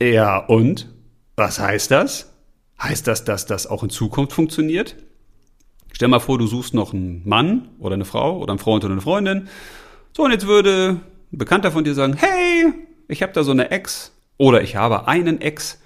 Ja, 0.02 0.40
und? 0.40 0.92
Was 1.36 1.60
heißt 1.60 1.92
das? 1.92 2.34
Heißt 2.82 3.06
das, 3.06 3.24
dass 3.24 3.46
das 3.46 3.68
auch 3.68 3.84
in 3.84 3.92
Zukunft 3.92 4.34
funktioniert? 4.34 4.96
Stell 5.92 6.08
mal 6.08 6.20
vor, 6.20 6.40
du 6.40 6.48
suchst 6.48 6.74
noch 6.74 6.92
einen 6.92 7.22
Mann 7.24 7.70
oder 7.78 7.94
eine 7.94 8.06
Frau 8.06 8.40
oder 8.40 8.54
einen 8.54 8.58
Freund 8.58 8.84
oder 8.86 8.94
eine 8.94 9.02
Freundin. 9.02 9.50
So, 10.18 10.24
und 10.24 10.32
jetzt 10.32 10.48
würde 10.48 11.00
ein 11.32 11.38
Bekannter 11.38 11.72
von 11.72 11.84
dir 11.84 11.94
sagen, 11.94 12.16
hey, 12.18 12.74
ich 13.08 13.22
habe 13.22 13.34
da 13.34 13.44
so 13.44 13.52
eine 13.52 13.70
Ex 13.70 14.14
oder 14.40 14.64
ich 14.64 14.78
habe 14.78 15.08
einen 15.08 15.42
Ex 15.42 15.80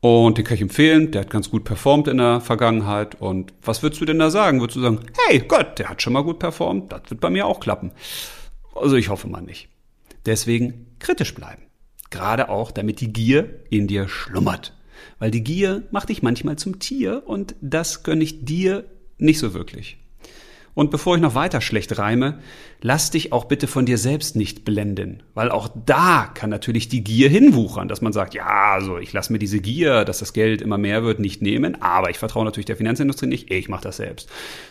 und 0.00 0.38
den 0.38 0.44
kann 0.44 0.54
ich 0.54 0.62
empfehlen, 0.62 1.10
der 1.10 1.22
hat 1.22 1.30
ganz 1.30 1.50
gut 1.50 1.64
performt 1.64 2.06
in 2.06 2.18
der 2.18 2.40
Vergangenheit. 2.40 3.20
Und 3.20 3.52
was 3.62 3.82
würdest 3.82 4.00
du 4.00 4.04
denn 4.04 4.18
da 4.18 4.30
sagen? 4.30 4.60
Würdest 4.60 4.76
du 4.76 4.80
sagen, 4.80 5.00
hey 5.26 5.40
Gott, 5.40 5.78
der 5.78 5.88
hat 5.88 6.02
schon 6.02 6.12
mal 6.12 6.22
gut 6.22 6.38
performt, 6.38 6.92
das 6.92 7.02
wird 7.10 7.20
bei 7.20 7.30
mir 7.30 7.46
auch 7.46 7.58
klappen. 7.58 7.90
Also 8.74 8.96
ich 8.96 9.08
hoffe 9.08 9.28
mal 9.28 9.40
nicht. 9.40 9.68
Deswegen 10.24 10.86
kritisch 11.00 11.34
bleiben. 11.34 11.62
Gerade 12.10 12.48
auch, 12.48 12.70
damit 12.70 13.00
die 13.00 13.12
Gier 13.12 13.60
in 13.70 13.88
dir 13.88 14.08
schlummert. 14.08 14.74
Weil 15.18 15.30
die 15.30 15.42
Gier 15.42 15.82
macht 15.90 16.08
dich 16.08 16.22
manchmal 16.22 16.56
zum 16.56 16.78
Tier 16.78 17.24
und 17.26 17.54
das 17.60 18.02
gönne 18.02 18.24
ich 18.24 18.44
dir 18.44 18.84
nicht 19.18 19.38
so 19.38 19.52
wirklich. 19.52 19.98
Und 20.78 20.92
bevor 20.92 21.16
ich 21.16 21.20
noch 21.20 21.34
weiter 21.34 21.60
schlecht 21.60 21.98
reime, 21.98 22.38
lass 22.82 23.10
dich 23.10 23.32
auch 23.32 23.46
bitte 23.46 23.66
von 23.66 23.84
dir 23.84 23.98
selbst 23.98 24.36
nicht 24.36 24.64
blenden, 24.64 25.24
weil 25.34 25.50
auch 25.50 25.68
da 25.84 26.30
kann 26.32 26.50
natürlich 26.50 26.88
die 26.88 27.02
Gier 27.02 27.28
hinwuchern, 27.28 27.88
dass 27.88 28.00
man 28.00 28.12
sagt, 28.12 28.32
ja, 28.32 28.74
also 28.74 28.96
ich 28.96 29.12
lasse 29.12 29.32
mir 29.32 29.40
diese 29.40 29.58
Gier, 29.58 30.04
dass 30.04 30.20
das 30.20 30.32
Geld 30.32 30.62
immer 30.62 30.78
mehr 30.78 31.02
wird, 31.02 31.18
nicht 31.18 31.42
nehmen, 31.42 31.82
aber 31.82 32.10
ich 32.10 32.18
vertraue 32.18 32.44
natürlich 32.44 32.66
der 32.66 32.76
Finanzindustrie 32.76 33.26
nicht, 33.26 33.50
ich 33.50 33.68
mache 33.68 33.82
das 33.82 33.96
selbst. 33.96 34.30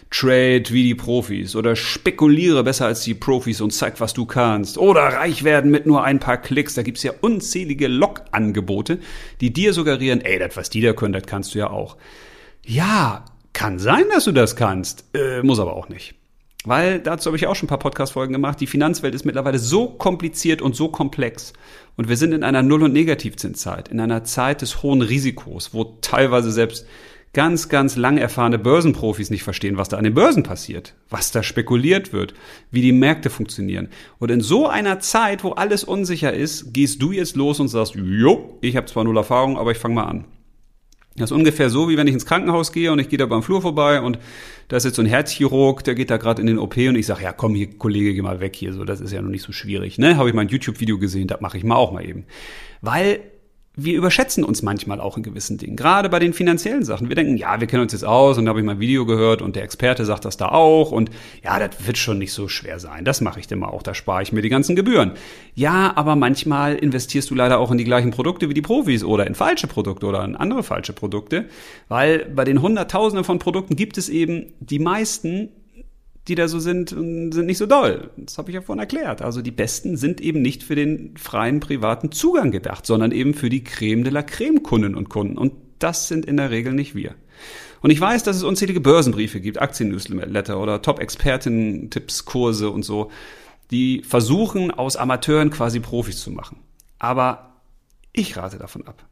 Trade 0.10 0.64
wie 0.70 0.84
die 0.84 0.96
Profis 0.96 1.58
oder 1.58 1.76
spekuliere 1.76 2.64
besser 2.64 2.86
als 2.86 3.02
die 3.02 3.14
Profis 3.14 3.60
und 3.60 3.72
zeig, 3.72 4.00
was 4.00 4.14
du 4.14 4.26
kannst. 4.26 4.78
Oder 4.78 5.02
reich 5.02 5.44
werden 5.44 5.72
mit 5.72 5.88
nur 5.88 6.06
ein 6.06 6.20
paar 6.20 6.38
Klicks, 6.38 6.74
da 6.74 6.84
gibt's 6.84 7.04
ja 7.04 7.12
unzählige 7.20 7.90
Log-Angebote, 7.90 9.00
die 9.42 9.52
dir 9.52 9.74
suggerieren, 9.74 10.22
ey, 10.22 10.40
das 10.40 10.56
was 10.56 10.70
die 10.70 10.80
da 10.80 10.94
können, 10.94 11.12
das 11.12 11.26
kannst 11.26 11.54
du 11.54 11.60
ja 11.60 11.70
auch. 11.70 11.98
Ja, 12.66 13.26
Kann 13.58 13.80
sein, 13.80 14.04
dass 14.14 14.26
du 14.26 14.34
das 14.34 14.56
kannst, 14.56 15.06
äh, 15.16 15.42
muss 15.42 15.60
aber 15.60 15.76
auch 15.76 15.90
nicht. 15.90 16.14
Weil 16.64 17.00
dazu 17.00 17.26
habe 17.26 17.38
ich 17.38 17.48
auch 17.48 17.56
schon 17.56 17.66
ein 17.66 17.70
paar 17.70 17.80
Podcast-Folgen 17.80 18.32
gemacht. 18.32 18.62
Die 18.62 18.68
Finanzwelt 18.68 19.16
ist 19.16 19.26
mittlerweile 19.26 19.58
so 19.58 19.88
kompliziert 19.88 20.62
und 20.62 20.76
so 20.76 20.90
komplex. 20.90 21.54
Und 21.96 22.08
wir 22.08 22.18
sind 22.18 22.34
in 22.34 22.44
einer 22.44 22.62
Null- 22.62 22.84
und 22.84 22.94
Negativzinszeit, 22.94 23.88
in 23.88 24.00
einer 24.00 24.24
Zeit 24.24 24.62
des 24.62 24.84
hohen 24.84 25.02
Risikos, 25.02 25.74
wo 25.74 25.86
teilweise 26.02 26.52
selbst 26.52 26.86
ganz, 27.34 27.68
ganz 27.68 27.96
lang 27.96 28.20
erfahrene 28.20 28.60
Börsenprofis 28.60 29.32
nicht 29.32 29.42
verstehen, 29.42 29.76
was 29.76 29.90
da 29.90 29.98
an 29.98 30.04
den 30.04 30.14
Börsen 30.14 30.44
passiert, 30.44 30.94
was 31.10 31.32
da 31.32 31.42
spekuliert 31.42 32.14
wird, 32.14 32.36
wie 32.70 32.84
die 32.84 32.92
Märkte 32.92 33.32
funktionieren. 33.32 33.90
Und 34.20 34.30
in 34.30 34.42
so 34.42 34.68
einer 34.68 35.00
Zeit, 35.00 35.44
wo 35.44 35.54
alles 35.54 35.84
unsicher 35.84 36.32
ist, 36.32 36.76
gehst 36.76 37.02
du 37.02 37.12
jetzt 37.12 37.36
los 37.36 37.60
und 37.60 37.70
sagst, 37.70 37.96
jo, 37.96 38.60
ich 38.62 38.78
habe 38.78 38.86
zwar 38.86 39.04
null 39.04 39.18
Erfahrung, 39.18 39.58
aber 39.58 39.72
ich 39.72 39.80
fange 39.80 39.96
mal 39.96 40.06
an. 40.06 40.26
Das 41.18 41.32
ist 41.32 41.36
ungefähr 41.36 41.70
so, 41.70 41.90
wie 41.90 41.98
wenn 41.98 42.08
ich 42.08 42.14
ins 42.14 42.26
Krankenhaus 42.26 42.72
gehe 42.72 42.92
und 42.92 43.00
ich 43.00 43.10
gehe 43.10 43.18
da 43.18 43.26
beim 43.26 43.42
Flur 43.42 43.62
vorbei 43.62 44.02
und 44.02 44.20
da 44.68 44.78
ist 44.78 44.84
jetzt 44.84 44.96
so 44.96 45.02
ein 45.02 45.08
Herzchirurg, 45.08 45.84
der 45.84 45.96
geht 45.96 46.12
da 46.12 46.18
gerade 46.18 46.42
in 46.42 46.48
den 46.48 46.60
OP 46.60 46.78
und 46.78 46.96
ich 46.96 47.08
sage, 47.08 47.24
ja 47.24 47.34
komm 47.34 47.56
hier, 47.56 47.76
Kollege, 47.78 48.14
geh 48.14 48.22
mal 48.22 48.40
weg 48.40 48.56
hier, 48.56 48.72
so, 48.74 48.84
das 48.84 49.02
ist 49.02 49.12
ja 49.12 49.22
noch 49.22 49.30
nicht 49.30 49.42
so 49.42 49.52
schwierig. 49.52 49.98
Ne? 49.98 50.18
Habe 50.18 50.30
ich 50.30 50.36
mein 50.36 50.48
YouTube-Video 50.48 51.00
gesehen, 51.00 51.28
das 51.28 51.42
mache 51.42 51.58
ich 51.58 51.64
mal 51.64 51.76
auch 51.76 51.92
mal 51.92 52.08
eben. 52.08 52.26
Weil 52.82 53.20
wir 53.80 53.96
überschätzen 53.96 54.44
uns 54.44 54.64
manchmal 54.64 55.00
auch 55.00 55.18
in 55.18 55.24
gewissen 55.24 55.60
Dingen. 55.60 55.76
Gerade 55.76 56.10
bei 56.10 56.18
den 56.18 56.34
finanziellen 56.34 56.84
Sachen. 56.84 57.10
Wir 57.10 57.16
denken, 57.16 57.38
ja, 57.38 57.60
wir 57.60 57.68
kennen 57.68 57.84
uns 57.84 57.92
jetzt 57.92 58.04
aus 58.04 58.40
und 58.40 58.46
da 58.46 58.50
habe 58.50 58.60
ich 58.60 58.66
mal 58.66 58.72
ein 58.72 58.80
Video 58.80 59.06
gehört 59.06 59.44
und 59.44 59.56
der 59.56 59.64
Experte 59.64 60.04
sagt 60.04 60.26
das 60.26 60.36
da 60.36 60.50
auch 60.50 60.92
und 60.92 61.12
ja, 61.44 61.60
das 61.60 61.86
wird 61.86 62.00
schon 62.00 62.18
nicht 62.18 62.34
so 62.34 62.48
schwer 62.48 62.80
sein. 62.80 63.06
Das 63.06 63.22
mache 63.22 63.40
ich 63.40 63.46
denn 63.46 63.60
mal 63.60 63.68
auch, 63.68 63.84
da 63.84 63.94
spare 63.94 64.24
ich 64.24 64.34
mir 64.34 64.42
die 64.42 64.50
ganzen 64.50 64.76
Gebühren. 64.76 65.12
Ja, 65.54 65.94
aber 65.96 66.16
manchmal 66.16 66.76
investierst 66.76 67.30
du 67.30 67.36
leider 67.36 67.60
auch 67.60 67.70
in 67.70 67.78
die 67.78 67.84
gleichen 67.84 68.10
Produkte 68.10 68.50
wie 68.50 68.56
die 68.56 68.64
Profis 68.64 69.04
oder 69.04 69.28
in 69.28 69.36
falsche 69.36 69.68
Produkte 69.68 70.08
oder 70.08 70.26
in 70.26 70.36
andere 70.36 70.64
falsche 70.64 70.94
Produkte, 70.94 71.46
weil 71.88 72.26
bei 72.26 72.46
den 72.46 72.64
Hunderttausenden 72.64 73.24
von 73.24 73.38
Produkten 73.38 73.76
gibt 73.76 74.00
es 74.00 74.10
eben 74.10 74.48
die 74.60 74.80
meisten, 74.80 75.50
die 76.28 76.36
da 76.36 76.48
so 76.48 76.60
sind, 76.60 76.90
sind 76.90 77.46
nicht 77.46 77.58
so 77.58 77.66
doll. 77.66 78.10
Das 78.18 78.38
habe 78.38 78.50
ich 78.52 78.56
ja 78.56 78.62
vorhin 78.62 78.82
erklärt. 78.82 79.22
Also 79.22 79.42
die 79.42 79.52
besten 79.52 79.96
sind 79.96 80.20
eben 80.20 80.42
nicht 80.42 80.64
für 80.64 80.76
den 80.76 81.16
freien 81.18 81.60
privaten 81.60 82.12
Zugang 82.12 82.52
gedacht, 82.52 82.86
sondern 82.86 83.12
eben 83.12 83.34
für 83.34 83.50
die 83.50 83.64
Creme 83.64 84.04
de 84.04 84.12
la 84.12 84.24
Creme 84.24 84.62
Kunden 84.62 84.96
und 84.96 85.10
Kunden. 85.10 85.38
Und 85.38 85.54
das 85.80 86.08
sind 86.08 86.26
in 86.26 86.38
der 86.38 86.52
Regel 86.52 86.74
nicht 86.74 86.96
wir. 86.96 87.16
Und 87.82 87.92
ich 87.92 88.02
weiß, 88.02 88.24
dass 88.24 88.36
es 88.36 88.44
unzählige 88.44 88.82
Börsenbriefe 88.82 89.40
gibt, 89.40 89.62
Aktien-Newsletter 89.62 90.60
oder 90.60 90.82
Top-Experten-Tipps, 90.82 92.26
Kurse 92.26 92.72
und 92.72 92.84
so, 92.84 93.12
die 93.72 94.02
versuchen, 94.04 94.72
aus 94.72 94.96
Amateuren 94.98 95.50
quasi 95.50 95.80
Profis 95.80 96.20
zu 96.20 96.32
machen. 96.32 96.58
Aber 97.00 97.62
ich 98.14 98.36
rate 98.36 98.58
davon 98.58 98.88
ab. 98.88 99.06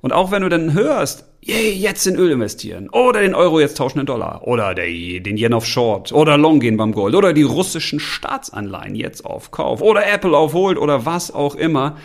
Und 0.00 0.12
auch 0.12 0.30
wenn 0.30 0.42
du 0.42 0.48
dann 0.48 0.74
hörst, 0.74 1.24
yay, 1.40 1.72
jetzt 1.72 2.06
in 2.06 2.16
Öl 2.16 2.30
investieren 2.30 2.88
oder 2.90 3.20
den 3.20 3.34
Euro 3.34 3.58
jetzt 3.58 3.76
tauschen 3.76 3.98
in 3.98 4.06
Dollar 4.06 4.46
oder 4.46 4.74
den 4.74 5.36
Yen 5.36 5.54
auf 5.54 5.66
Short 5.66 6.12
oder 6.12 6.38
Long 6.38 6.60
gehen 6.60 6.76
beim 6.76 6.92
Gold 6.92 7.14
oder 7.14 7.32
die 7.32 7.42
russischen 7.42 7.98
Staatsanleihen 7.98 8.94
jetzt 8.94 9.24
auf 9.24 9.50
Kauf 9.50 9.82
oder 9.82 10.06
Apple 10.06 10.36
auf 10.36 10.52
Hold 10.52 10.78
oder 10.78 11.04
was 11.04 11.32
auch 11.32 11.56
immer, 11.56 11.96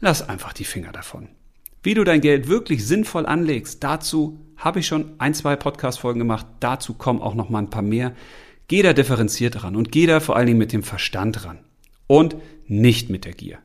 lass 0.00 0.28
einfach 0.28 0.52
die 0.52 0.64
Finger 0.64 0.92
davon. 0.92 1.28
Wie 1.82 1.94
du 1.94 2.04
dein 2.04 2.20
Geld 2.20 2.48
wirklich 2.48 2.86
sinnvoll 2.86 3.26
anlegst, 3.26 3.82
dazu 3.82 4.38
habe 4.56 4.80
ich 4.80 4.86
schon 4.86 5.14
ein, 5.18 5.34
zwei 5.34 5.56
Podcast-Folgen 5.56 6.20
gemacht, 6.20 6.46
dazu 6.60 6.94
kommen 6.94 7.20
auch 7.20 7.34
noch 7.34 7.48
mal 7.48 7.58
ein 7.58 7.70
paar 7.70 7.82
mehr. 7.82 8.14
Geh 8.68 8.82
da 8.82 8.92
differenziert 8.92 9.64
ran 9.64 9.74
und 9.74 9.90
geh 9.90 10.06
da 10.06 10.20
vor 10.20 10.36
allen 10.36 10.46
Dingen 10.46 10.58
mit 10.58 10.72
dem 10.72 10.82
Verstand 10.82 11.44
ran 11.44 11.58
und 12.06 12.36
nicht 12.66 13.10
mit 13.10 13.24
der 13.24 13.32
Gier. 13.32 13.58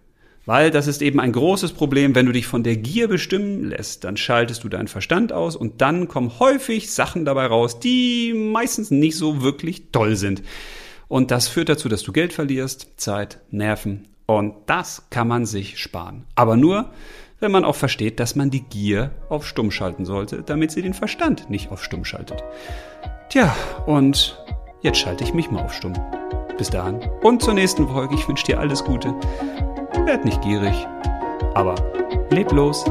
Weil 0.48 0.72
das 0.72 0.88
ist 0.88 1.02
eben 1.02 1.20
ein 1.20 1.34
großes 1.34 1.74
Problem, 1.74 2.16
wenn 2.16 2.26
du 2.26 2.32
dich 2.32 2.48
von 2.48 2.64
der 2.64 2.78
Gier 2.78 3.10
bestimmen 3.10 3.66
lässt, 3.66 4.06
dann 4.06 4.16
schaltest 4.16 4.64
du 4.64 4.70
deinen 4.70 4.88
Verstand 4.88 5.34
aus 5.34 5.58
und 5.58 5.82
dann 5.82 6.08
kommen 6.08 6.40
häufig 6.40 6.90
Sachen 6.90 7.26
dabei 7.26 7.48
raus, 7.48 7.82
die 7.82 8.34
meistens 8.34 8.90
nicht 8.90 9.18
so 9.18 9.44
wirklich 9.44 9.92
toll 9.92 10.16
sind. 10.16 10.42
Und 11.10 11.32
das 11.32 11.50
führt 11.50 11.68
dazu, 11.68 11.90
dass 11.90 12.02
du 12.02 12.14
Geld 12.14 12.32
verlierst, 12.32 12.94
Zeit, 12.96 13.42
Nerven 13.52 14.08
und 14.26 14.56
das 14.68 15.04
kann 15.10 15.28
man 15.28 15.46
sich 15.46 15.80
sparen. 15.80 16.26
Aber 16.36 16.56
nur, 16.56 16.92
wenn 17.42 17.52
man 17.52 17.66
auch 17.66 17.76
versteht, 17.76 18.22
dass 18.22 18.38
man 18.38 18.50
die 18.50 18.64
Gier 18.64 19.12
auf 19.28 19.46
Stumm 19.46 19.70
schalten 19.70 20.06
sollte, 20.06 20.44
damit 20.44 20.72
sie 20.72 20.82
den 20.82 20.94
Verstand 20.94 21.50
nicht 21.50 21.72
auf 21.72 21.84
Stumm 21.84 22.06
schaltet. 22.06 22.42
Tja, 23.28 23.54
und 23.86 24.42
jetzt 24.82 25.00
schalte 25.00 25.26
ich 25.26 25.34
mich 25.34 25.52
mal 25.52 25.66
auf 25.66 25.74
Stumm. 25.74 25.94
Bis 26.58 26.70
dahin 26.70 27.00
und 27.22 27.42
zur 27.42 27.54
nächsten 27.54 27.88
Folge. 27.88 28.16
Ich 28.16 28.28
wünsche 28.28 28.46
dir 28.46 28.60
alles 28.60 28.84
Gute. 28.84 29.14
Werd 30.06 30.26
nicht 30.26 30.42
gierig, 30.42 30.88
aber 31.54 31.76
leb 32.32 32.52
los. 32.52 32.84